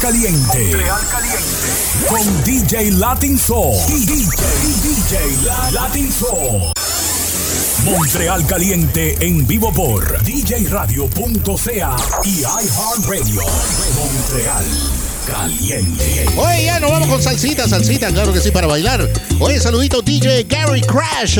Caliente. 0.00 0.72
Con 2.08 2.44
DJ 2.44 2.92
Latin 2.92 3.38
Soul. 3.38 3.76
DJ, 3.86 4.26
DJ 4.82 5.72
Latin 5.72 6.10
Soul. 6.10 6.72
Montreal 7.84 8.46
Caliente 8.46 9.16
en 9.20 9.46
vivo 9.46 9.72
por 9.72 10.22
djradio.ca 10.24 11.96
y 12.24 12.40
iHeartRadio. 12.40 13.42
Montreal 13.94 14.64
Caliente. 15.26 16.26
Oye, 16.36 16.64
ya 16.64 16.80
nos 16.80 16.90
vamos 16.90 17.08
con 17.08 17.22
salsita, 17.22 17.68
salsita, 17.68 18.08
claro 18.08 18.32
que 18.32 18.40
sí, 18.40 18.50
para 18.50 18.66
bailar. 18.66 19.06
Oye, 19.38 19.60
saludito 19.60 20.00
DJ 20.00 20.44
Gary 20.44 20.80
Crash 20.80 21.38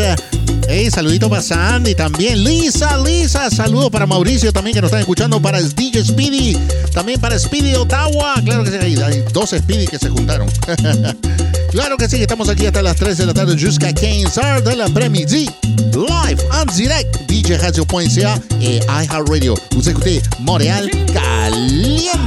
Hey, 0.72 0.88
saludito 0.88 1.28
para 1.28 1.42
Sandy 1.42 1.97
también. 1.97 2.44
Lisa, 2.44 2.97
Lisa, 2.98 3.51
saludo 3.51 3.90
para 3.90 4.06
Mauricio 4.06 4.52
también 4.52 4.72
que 4.72 4.80
nos 4.80 4.86
están 4.86 5.01
escuchando. 5.01 5.42
Para 5.42 5.60
DJ 5.60 6.05
Speedy, 6.05 6.56
también 6.94 7.20
para 7.20 7.36
Speedy 7.36 7.74
Ottawa. 7.74 8.36
Claro 8.44 8.62
que 8.62 8.70
sí, 8.70 8.76
hay, 9.02 9.24
dos 9.32 9.51
Speedy 9.51 9.88
que 9.88 9.98
se 9.98 10.09
juntaron. 10.09 10.48
claro 11.72 11.97
que 11.97 12.09
sí, 12.09 12.22
estamos 12.22 12.48
aquí 12.48 12.66
hasta 12.66 12.82
las 12.82 12.94
3 12.94 13.18
de 13.18 13.26
la 13.26 13.34
tarde. 13.34 13.56
Jusca 13.60 13.92
Keynes 13.92 14.38
de 14.64 14.76
la 14.76 14.86
Premi 14.90 15.24
G. 15.24 15.52
Live 15.92 16.40
and 16.52 16.72
direct. 16.76 17.16
DJ 17.26 17.59
Radio.ca 17.59 18.40
y 18.60 18.76
iHeartRadio. 18.76 19.55
Usted 19.74 19.90
escuché 19.90 20.22
Montreal 20.38 20.88
Caliente. 21.12 22.20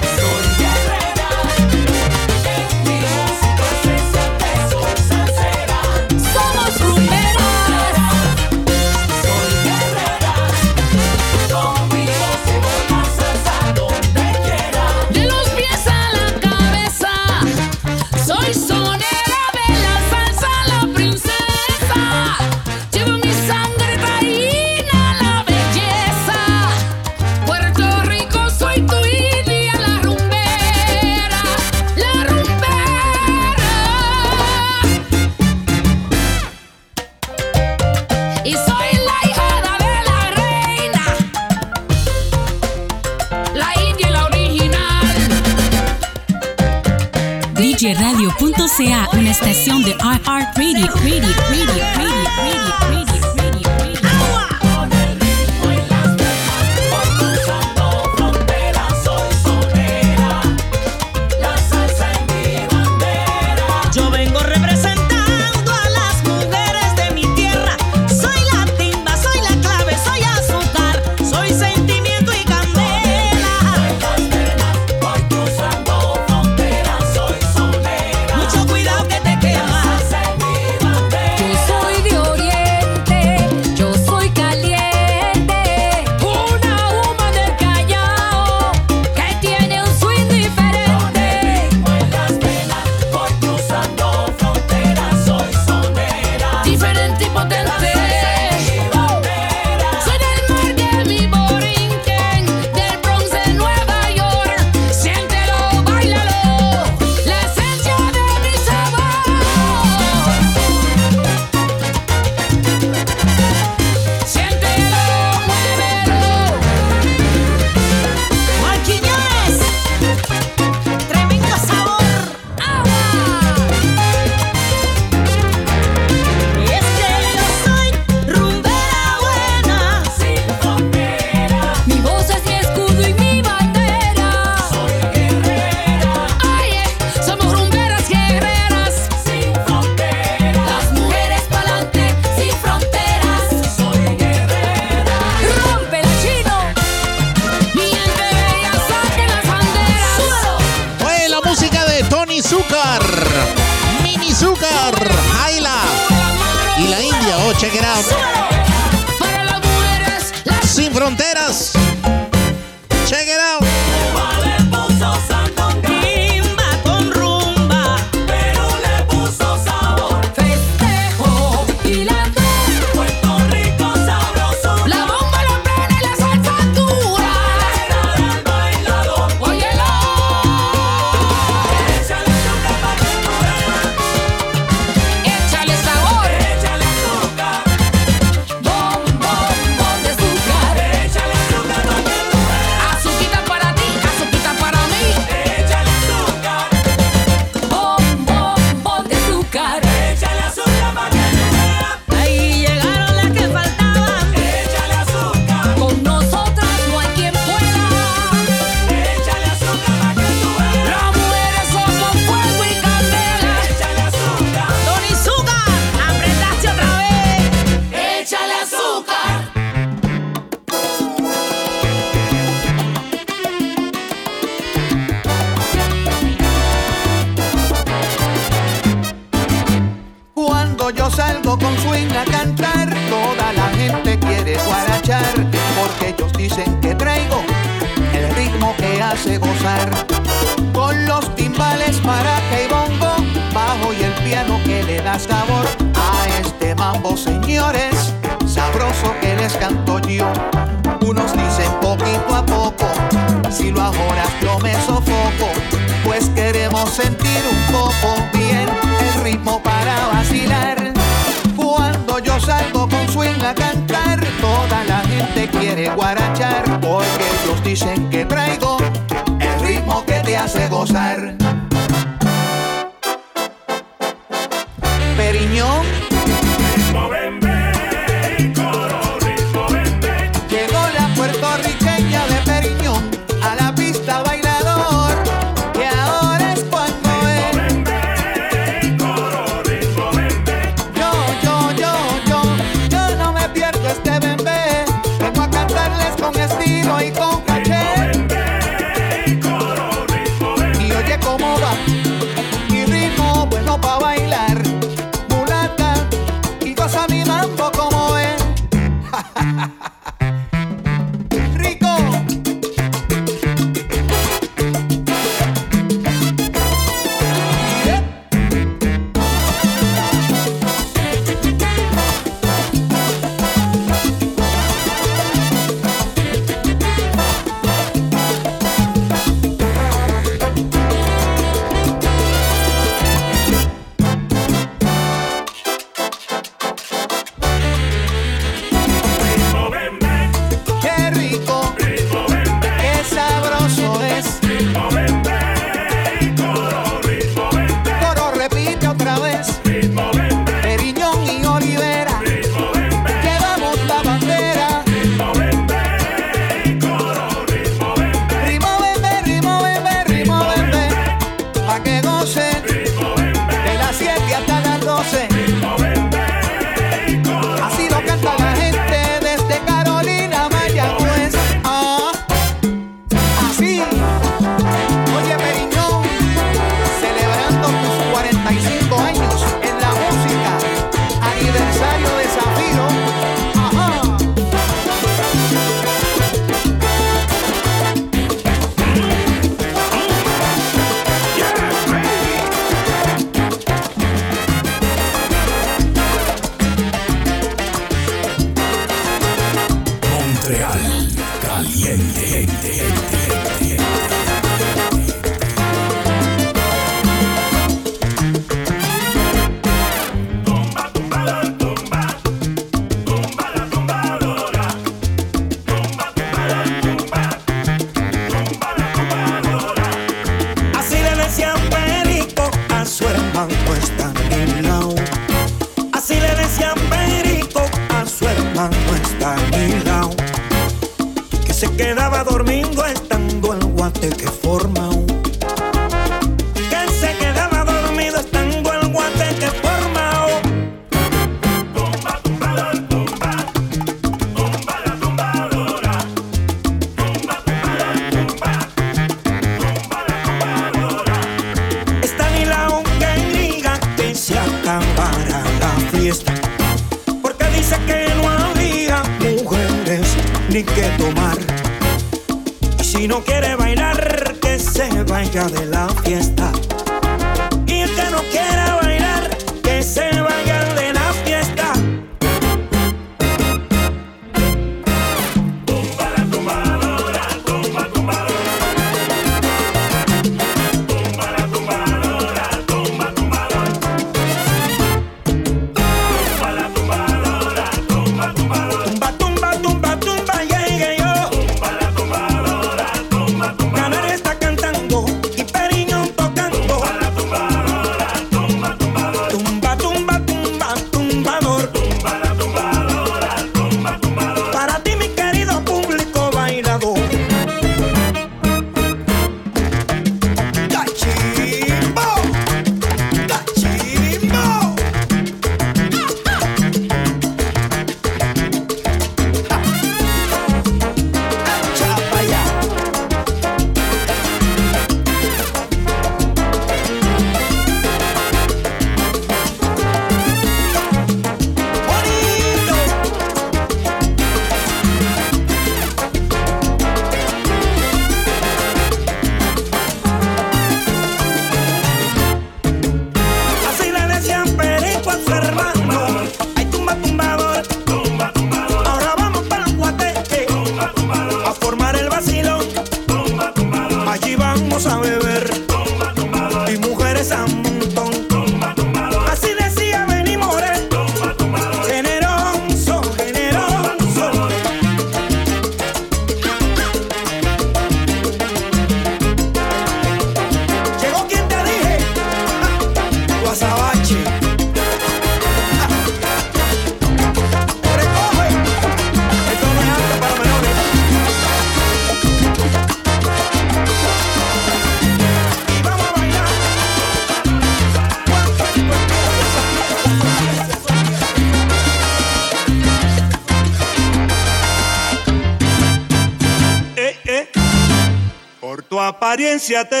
Apariencia 599.75 600.00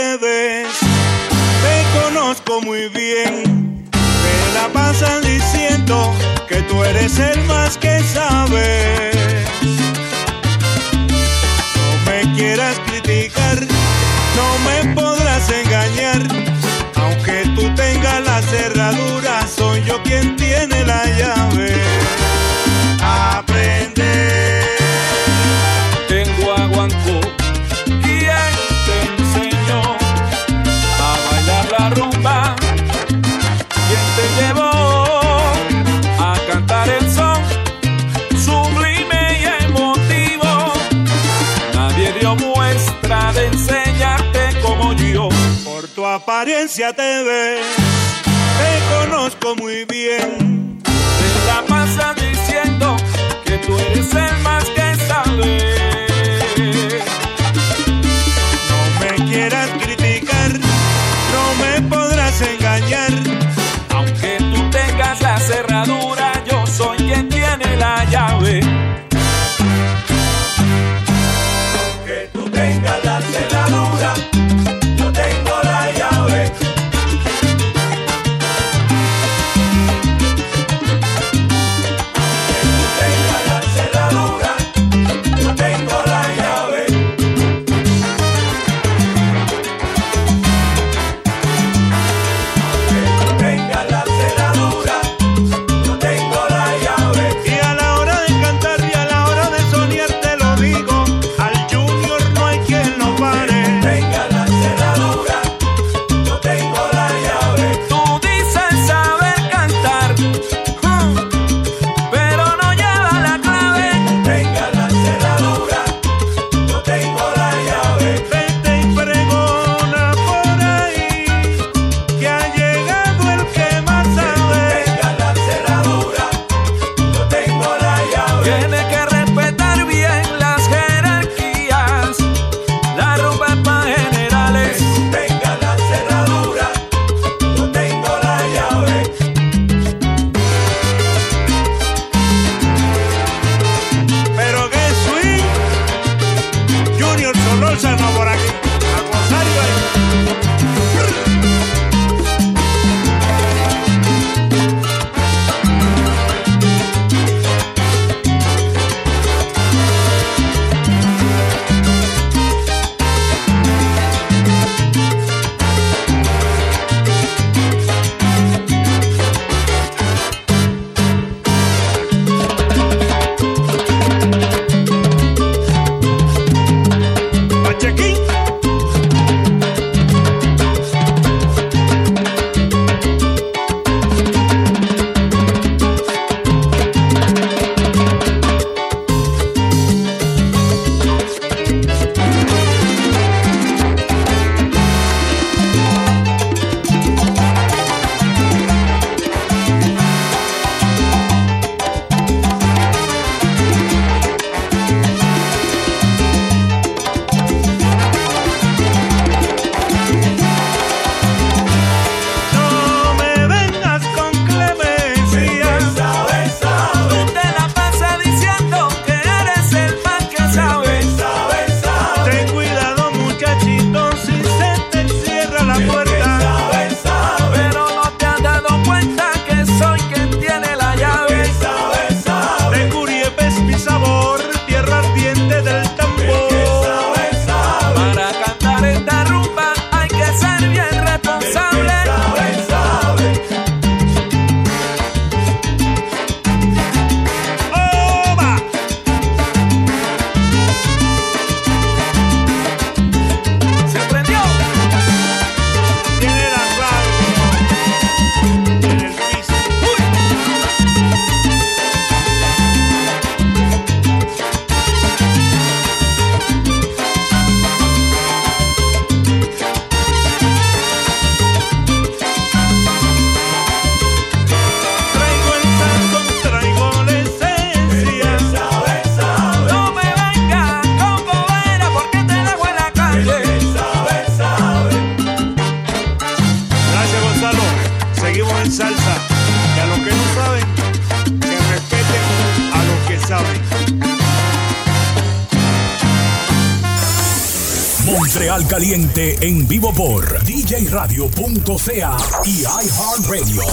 djradio.ca 301.77 302.17
y 302.45 302.61
iHeartRadio. 302.61 303.63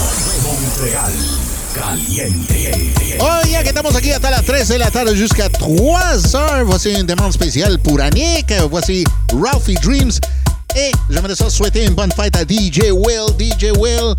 Montreal 0.42 1.12
Caliente. 1.74 3.18
Oye, 3.18 3.62
que 3.62 3.68
estamos 3.68 3.96
aquí 3.96 4.12
hasta 4.12 4.30
las 4.30 4.44
13 4.44 4.74
de 4.74 4.78
la 4.78 4.90
tarde 4.90 5.16
jusqu'à 5.16 5.48
3 5.48 6.34
heures. 6.34 6.64
Voici 6.64 6.90
une 6.90 7.06
demande 7.06 7.32
spéciale 7.32 7.78
pour 7.78 8.00
Annick. 8.00 8.52
Voici 8.70 9.04
Ralphie 9.32 9.74
Dreams. 9.82 10.12
Et 10.76 10.92
j'aimerais 11.10 11.34
souhaiter 11.34 11.86
une 11.86 11.94
bonne 11.94 12.12
fête 12.12 12.36
à 12.36 12.42
DJ 12.42 12.92
Will. 12.92 13.26
DJ 13.38 13.76
Will 13.76 14.14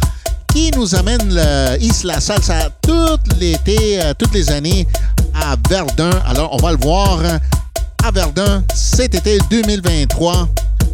qui 0.53 0.71
nous 0.75 0.95
amène 0.95 1.33
le 1.33 1.77
Isla 1.79 2.19
Salsa 2.19 2.69
tout 2.81 3.19
l'été, 3.39 4.01
euh, 4.01 4.13
toutes 4.17 4.33
les 4.33 4.49
années 4.51 4.87
à 5.33 5.55
Verdun. 5.69 6.09
Alors, 6.25 6.53
on 6.53 6.57
va 6.57 6.71
le 6.71 6.77
voir 6.81 7.21
à 8.03 8.11
Verdun 8.11 8.63
cet 8.73 9.13
été 9.13 9.37
2023, 9.49 10.49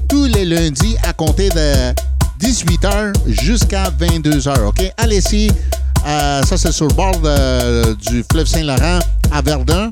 tous 0.09 0.25
les 0.25 0.45
lundis 0.45 0.97
à 1.03 1.13
compter 1.13 1.49
de 1.49 1.93
18h 2.45 3.13
jusqu'à 3.41 3.89
22h. 3.99 4.67
OK? 4.67 4.93
Allez-y. 4.97 5.49
Euh, 6.05 6.43
ça, 6.43 6.57
c'est 6.57 6.71
sur 6.71 6.87
le 6.87 6.93
bord 6.93 7.19
du 7.97 8.23
fleuve 8.31 8.45
Saint-Laurent 8.45 8.99
à 9.31 9.41
Verdun. 9.41 9.89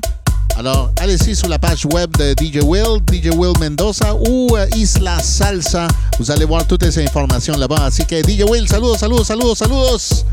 Alors, 0.56 0.92
allez-y 1.00 1.34
sur 1.34 1.48
la 1.48 1.58
page 1.58 1.84
web 1.92 2.16
de 2.16 2.32
DJ 2.38 2.62
Will, 2.62 3.00
DJ 3.10 3.34
Will 3.34 3.58
Mendoza 3.58 4.14
ou 4.14 4.56
euh, 4.56 4.66
Isla 4.76 5.18
Salsa. 5.18 5.88
Vous 6.20 6.30
allez 6.30 6.44
voir 6.44 6.64
toutes 6.64 6.84
les 6.84 6.96
informations 7.00 7.56
là-bas. 7.56 7.86
Así 7.86 8.04
que 8.06 8.22
DJ 8.22 8.44
Will, 8.48 8.68
saludos, 8.68 8.98
saludos, 8.98 9.26
saludos, 9.26 9.58
saludos. 9.58 10.24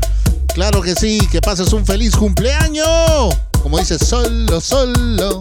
Claro 0.54 0.80
que 0.80 0.94
sí, 0.94 1.18
que 1.32 1.40
pases 1.40 1.72
un 1.72 1.84
feliz 1.84 2.14
cumpleaños. 2.14 3.34
Como 3.64 3.80
dice, 3.80 3.98
solo, 3.98 4.60
solo. 4.60 5.40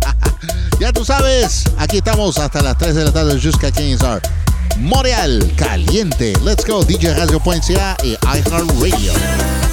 ya 0.80 0.92
tú 0.92 1.06
sabes, 1.06 1.64
aquí 1.78 1.98
estamos 1.98 2.36
hasta 2.36 2.60
las 2.60 2.76
3 2.76 2.94
de 2.94 3.04
la 3.04 3.12
tarde 3.12 3.40
jusqu'à 3.40 3.70
15 3.70 4.02
heures. 4.02 4.31
Montréal, 4.78 5.40
caliente. 5.56 6.32
Let's 6.42 6.64
go, 6.64 6.84
DJ 6.84 7.14
Radio.ca 7.16 7.96
et 8.04 8.16
iHeartRadio. 8.22 9.71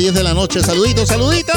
10 0.00 0.14
de 0.14 0.22
la 0.22 0.32
noche. 0.32 0.62
Saluditos, 0.62 1.08
saluditos. 1.08 1.49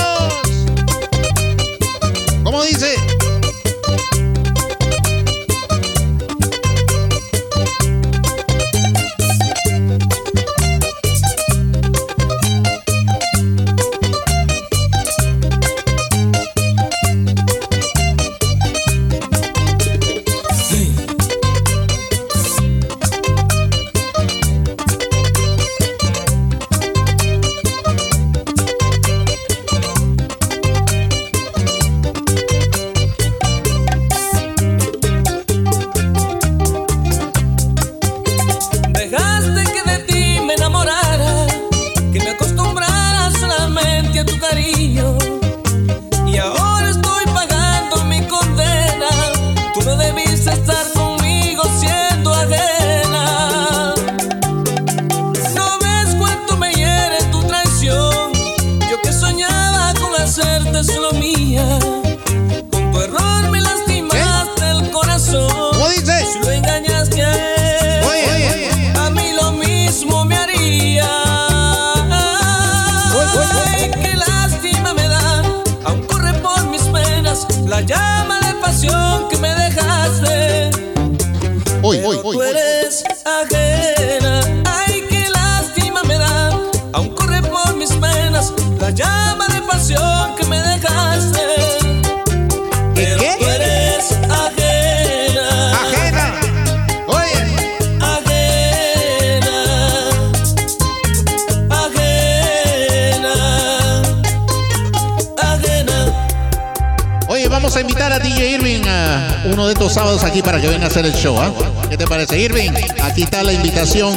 invitar 107.83 108.13
a 108.13 108.19
DJ 108.19 108.51
Irving 108.51 108.81
a 108.87 109.43
uno 109.45 109.67
de 109.67 109.73
estos 109.73 109.93
sábados 109.93 110.23
aquí 110.23 110.41
para 110.41 110.59
que 110.59 110.67
venga 110.67 110.85
a 110.85 110.87
hacer 110.87 111.05
el 111.05 111.13
show. 111.13 111.37
¿eh? 111.43 111.53
¿Qué 111.89 111.97
te 111.97 112.07
parece, 112.07 112.39
Irving? 112.39 112.71
Aquí 113.03 113.23
está 113.23 113.43
la 113.43 113.51
invitación 113.53 114.15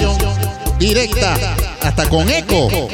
directa, 0.78 1.34
hasta 1.82 2.08
con 2.08 2.28
eco. 2.30 2.68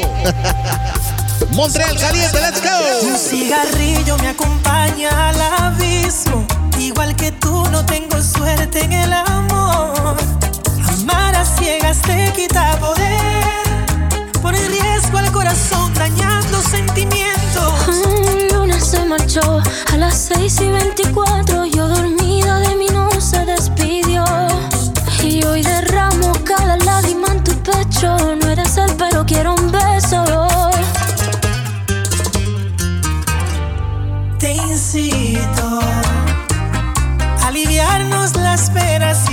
Montreal 1.51 1.99
caliente, 1.99 2.40
let's 2.40 2.62
go. 2.62 3.07
Un 3.07 3.19
cigarrillo 3.19 4.16
me 4.19 4.28
acompaña 4.28 5.28
al 5.28 5.40
abismo. 5.40 6.47
Igual 6.78 7.15
que 7.16 7.32
tú, 7.32 7.65
no 7.70 7.85
tengo 7.85 8.20
suerte 8.23 8.85
en 8.85 8.93
el 8.93 9.12
amor. 9.12 10.16
Amar 10.89 11.35
a 11.36 11.44
ciegas 11.44 12.01
te 12.01 12.32
quita 12.35 12.78
poder. 12.78 13.12
Pone 14.40 14.59
en 14.59 14.73
riesgo 14.73 15.19
al 15.19 15.31
corazón 15.31 15.93
dañado 15.94 16.32
a 19.41 19.97
las 19.97 20.31
6 20.35 20.61
y 20.61 20.69
24 20.69 21.65
yo 21.65 21.89
dormida 21.89 22.59
de 22.59 22.77
mí 22.77 22.87
no 22.93 23.09
se 23.19 23.47
despidió. 23.47 24.25
Y 25.23 25.43
hoy 25.45 25.63
derramo 25.63 26.33
cada 26.45 26.77
lágrima 26.77 27.29
en 27.29 27.43
tu 27.43 27.53
pecho, 27.63 28.15
no 28.37 28.51
eres 28.51 28.73
sal 28.73 28.95
pero 28.99 29.25
quiero 29.25 29.55
un 29.55 29.73
beso. 29.73 30.23
Te 34.39 34.53
incito 34.53 35.81
a 37.41 37.47
aliviarnos 37.47 38.37
las 38.37 38.69
penas 38.69 39.31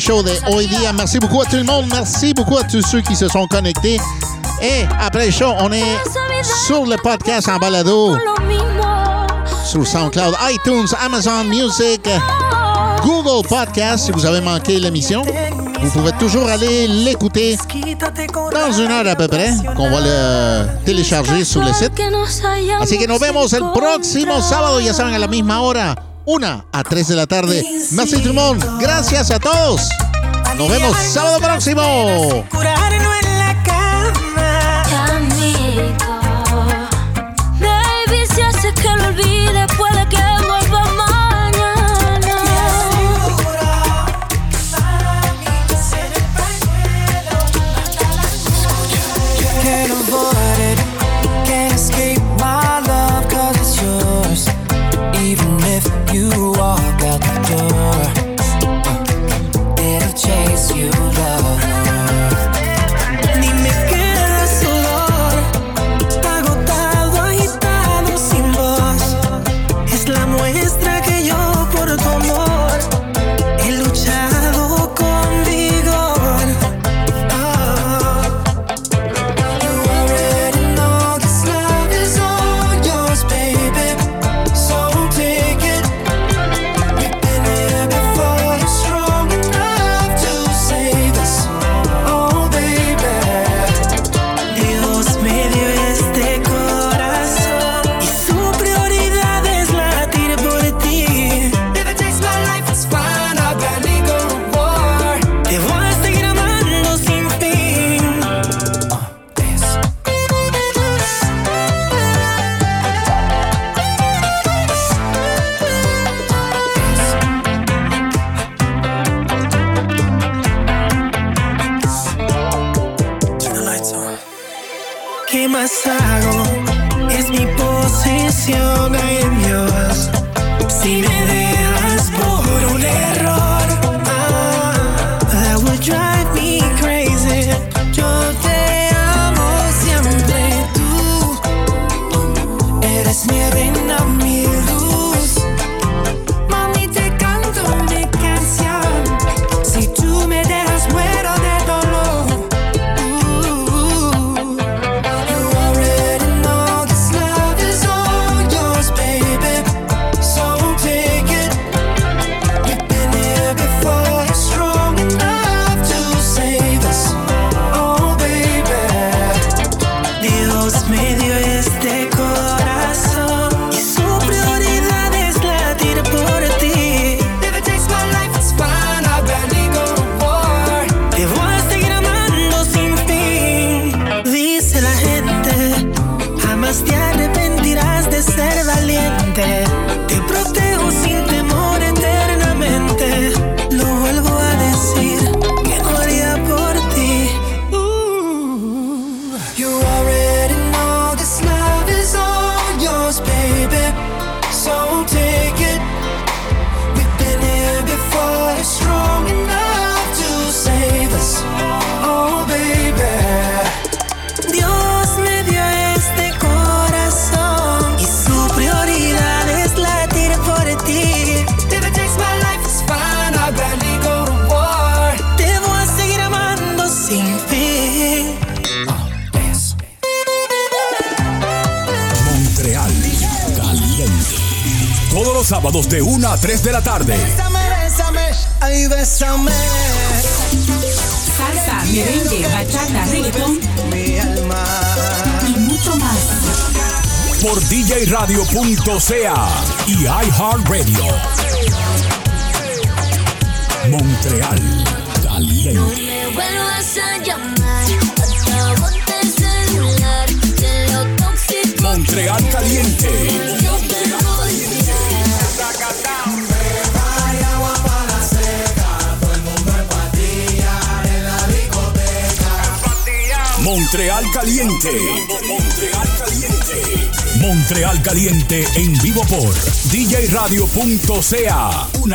Show 0.00 0.22
de 0.22 0.32
hoy 0.46 0.66
día. 0.66 0.92
Merci 0.92 1.18
beaucoup 1.18 1.42
à 1.42 1.44
tout 1.44 1.56
le 1.56 1.64
monde. 1.64 1.86
Merci 1.90 2.32
beaucoup 2.32 2.56
à 2.56 2.64
tous 2.64 2.82
ceux 2.82 3.00
qui 3.02 3.14
se 3.14 3.28
sont 3.28 3.46
connectés. 3.46 4.00
Et 4.62 4.84
après 5.00 5.26
le 5.26 5.32
show, 5.32 5.52
on 5.58 5.70
est 5.72 5.98
sur 6.66 6.86
le 6.86 6.96
podcast 6.96 7.48
en 7.48 7.58
balado. 7.58 8.16
Sur 9.66 9.86
SoundCloud, 9.86 10.34
iTunes, 10.50 10.86
Amazon 11.04 11.44
Music, 11.44 12.08
Google 13.02 13.46
Podcast. 13.46 14.06
Si 14.06 14.12
vous 14.12 14.24
avez 14.24 14.40
manqué 14.40 14.78
l'émission, 14.80 15.22
vous 15.80 15.90
pouvez 15.90 16.12
toujours 16.12 16.48
aller 16.48 16.86
l'écouter 16.88 17.58
dans 18.52 18.72
une 18.72 18.90
heure 18.90 19.06
à 19.06 19.16
peu 19.16 19.28
près, 19.28 19.52
qu'on 19.76 19.90
va 19.90 20.00
le 20.00 20.84
télécharger 20.84 21.44
sur 21.44 21.62
le 21.62 21.72
site. 21.72 21.92
Así 22.80 22.98
que 22.98 23.06
nos 23.06 23.18
vemos 23.18 23.52
el 23.52 23.62
próximo 23.74 24.40
sábado, 24.40 24.80
ya 24.80 24.94
saben, 24.94 25.14
a 25.14 25.18
la 25.18 25.28
misma 25.28 25.60
hora, 25.60 25.94
1 26.26 26.64
à 26.72 26.82
3 26.82 27.08
de 27.08 27.14
la 27.14 27.26
tarde. 27.26 27.62
Más 27.92 28.12
y 28.12 28.22
Gracias 28.80 29.30
a 29.30 29.38
todos. 29.38 29.88
Nos 30.56 30.68
vemos 30.70 30.96
sábado 30.96 31.38
próximo. 31.40 32.46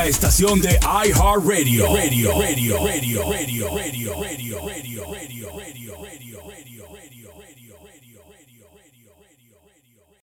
estación 0.07 0.61
de 0.61 0.79
iHeartRadio. 1.05 1.93
Radio, 1.93 2.39
radio, 2.39 2.77
radio, 2.85 3.29
radio, 3.29 3.67
radio. 3.75 3.96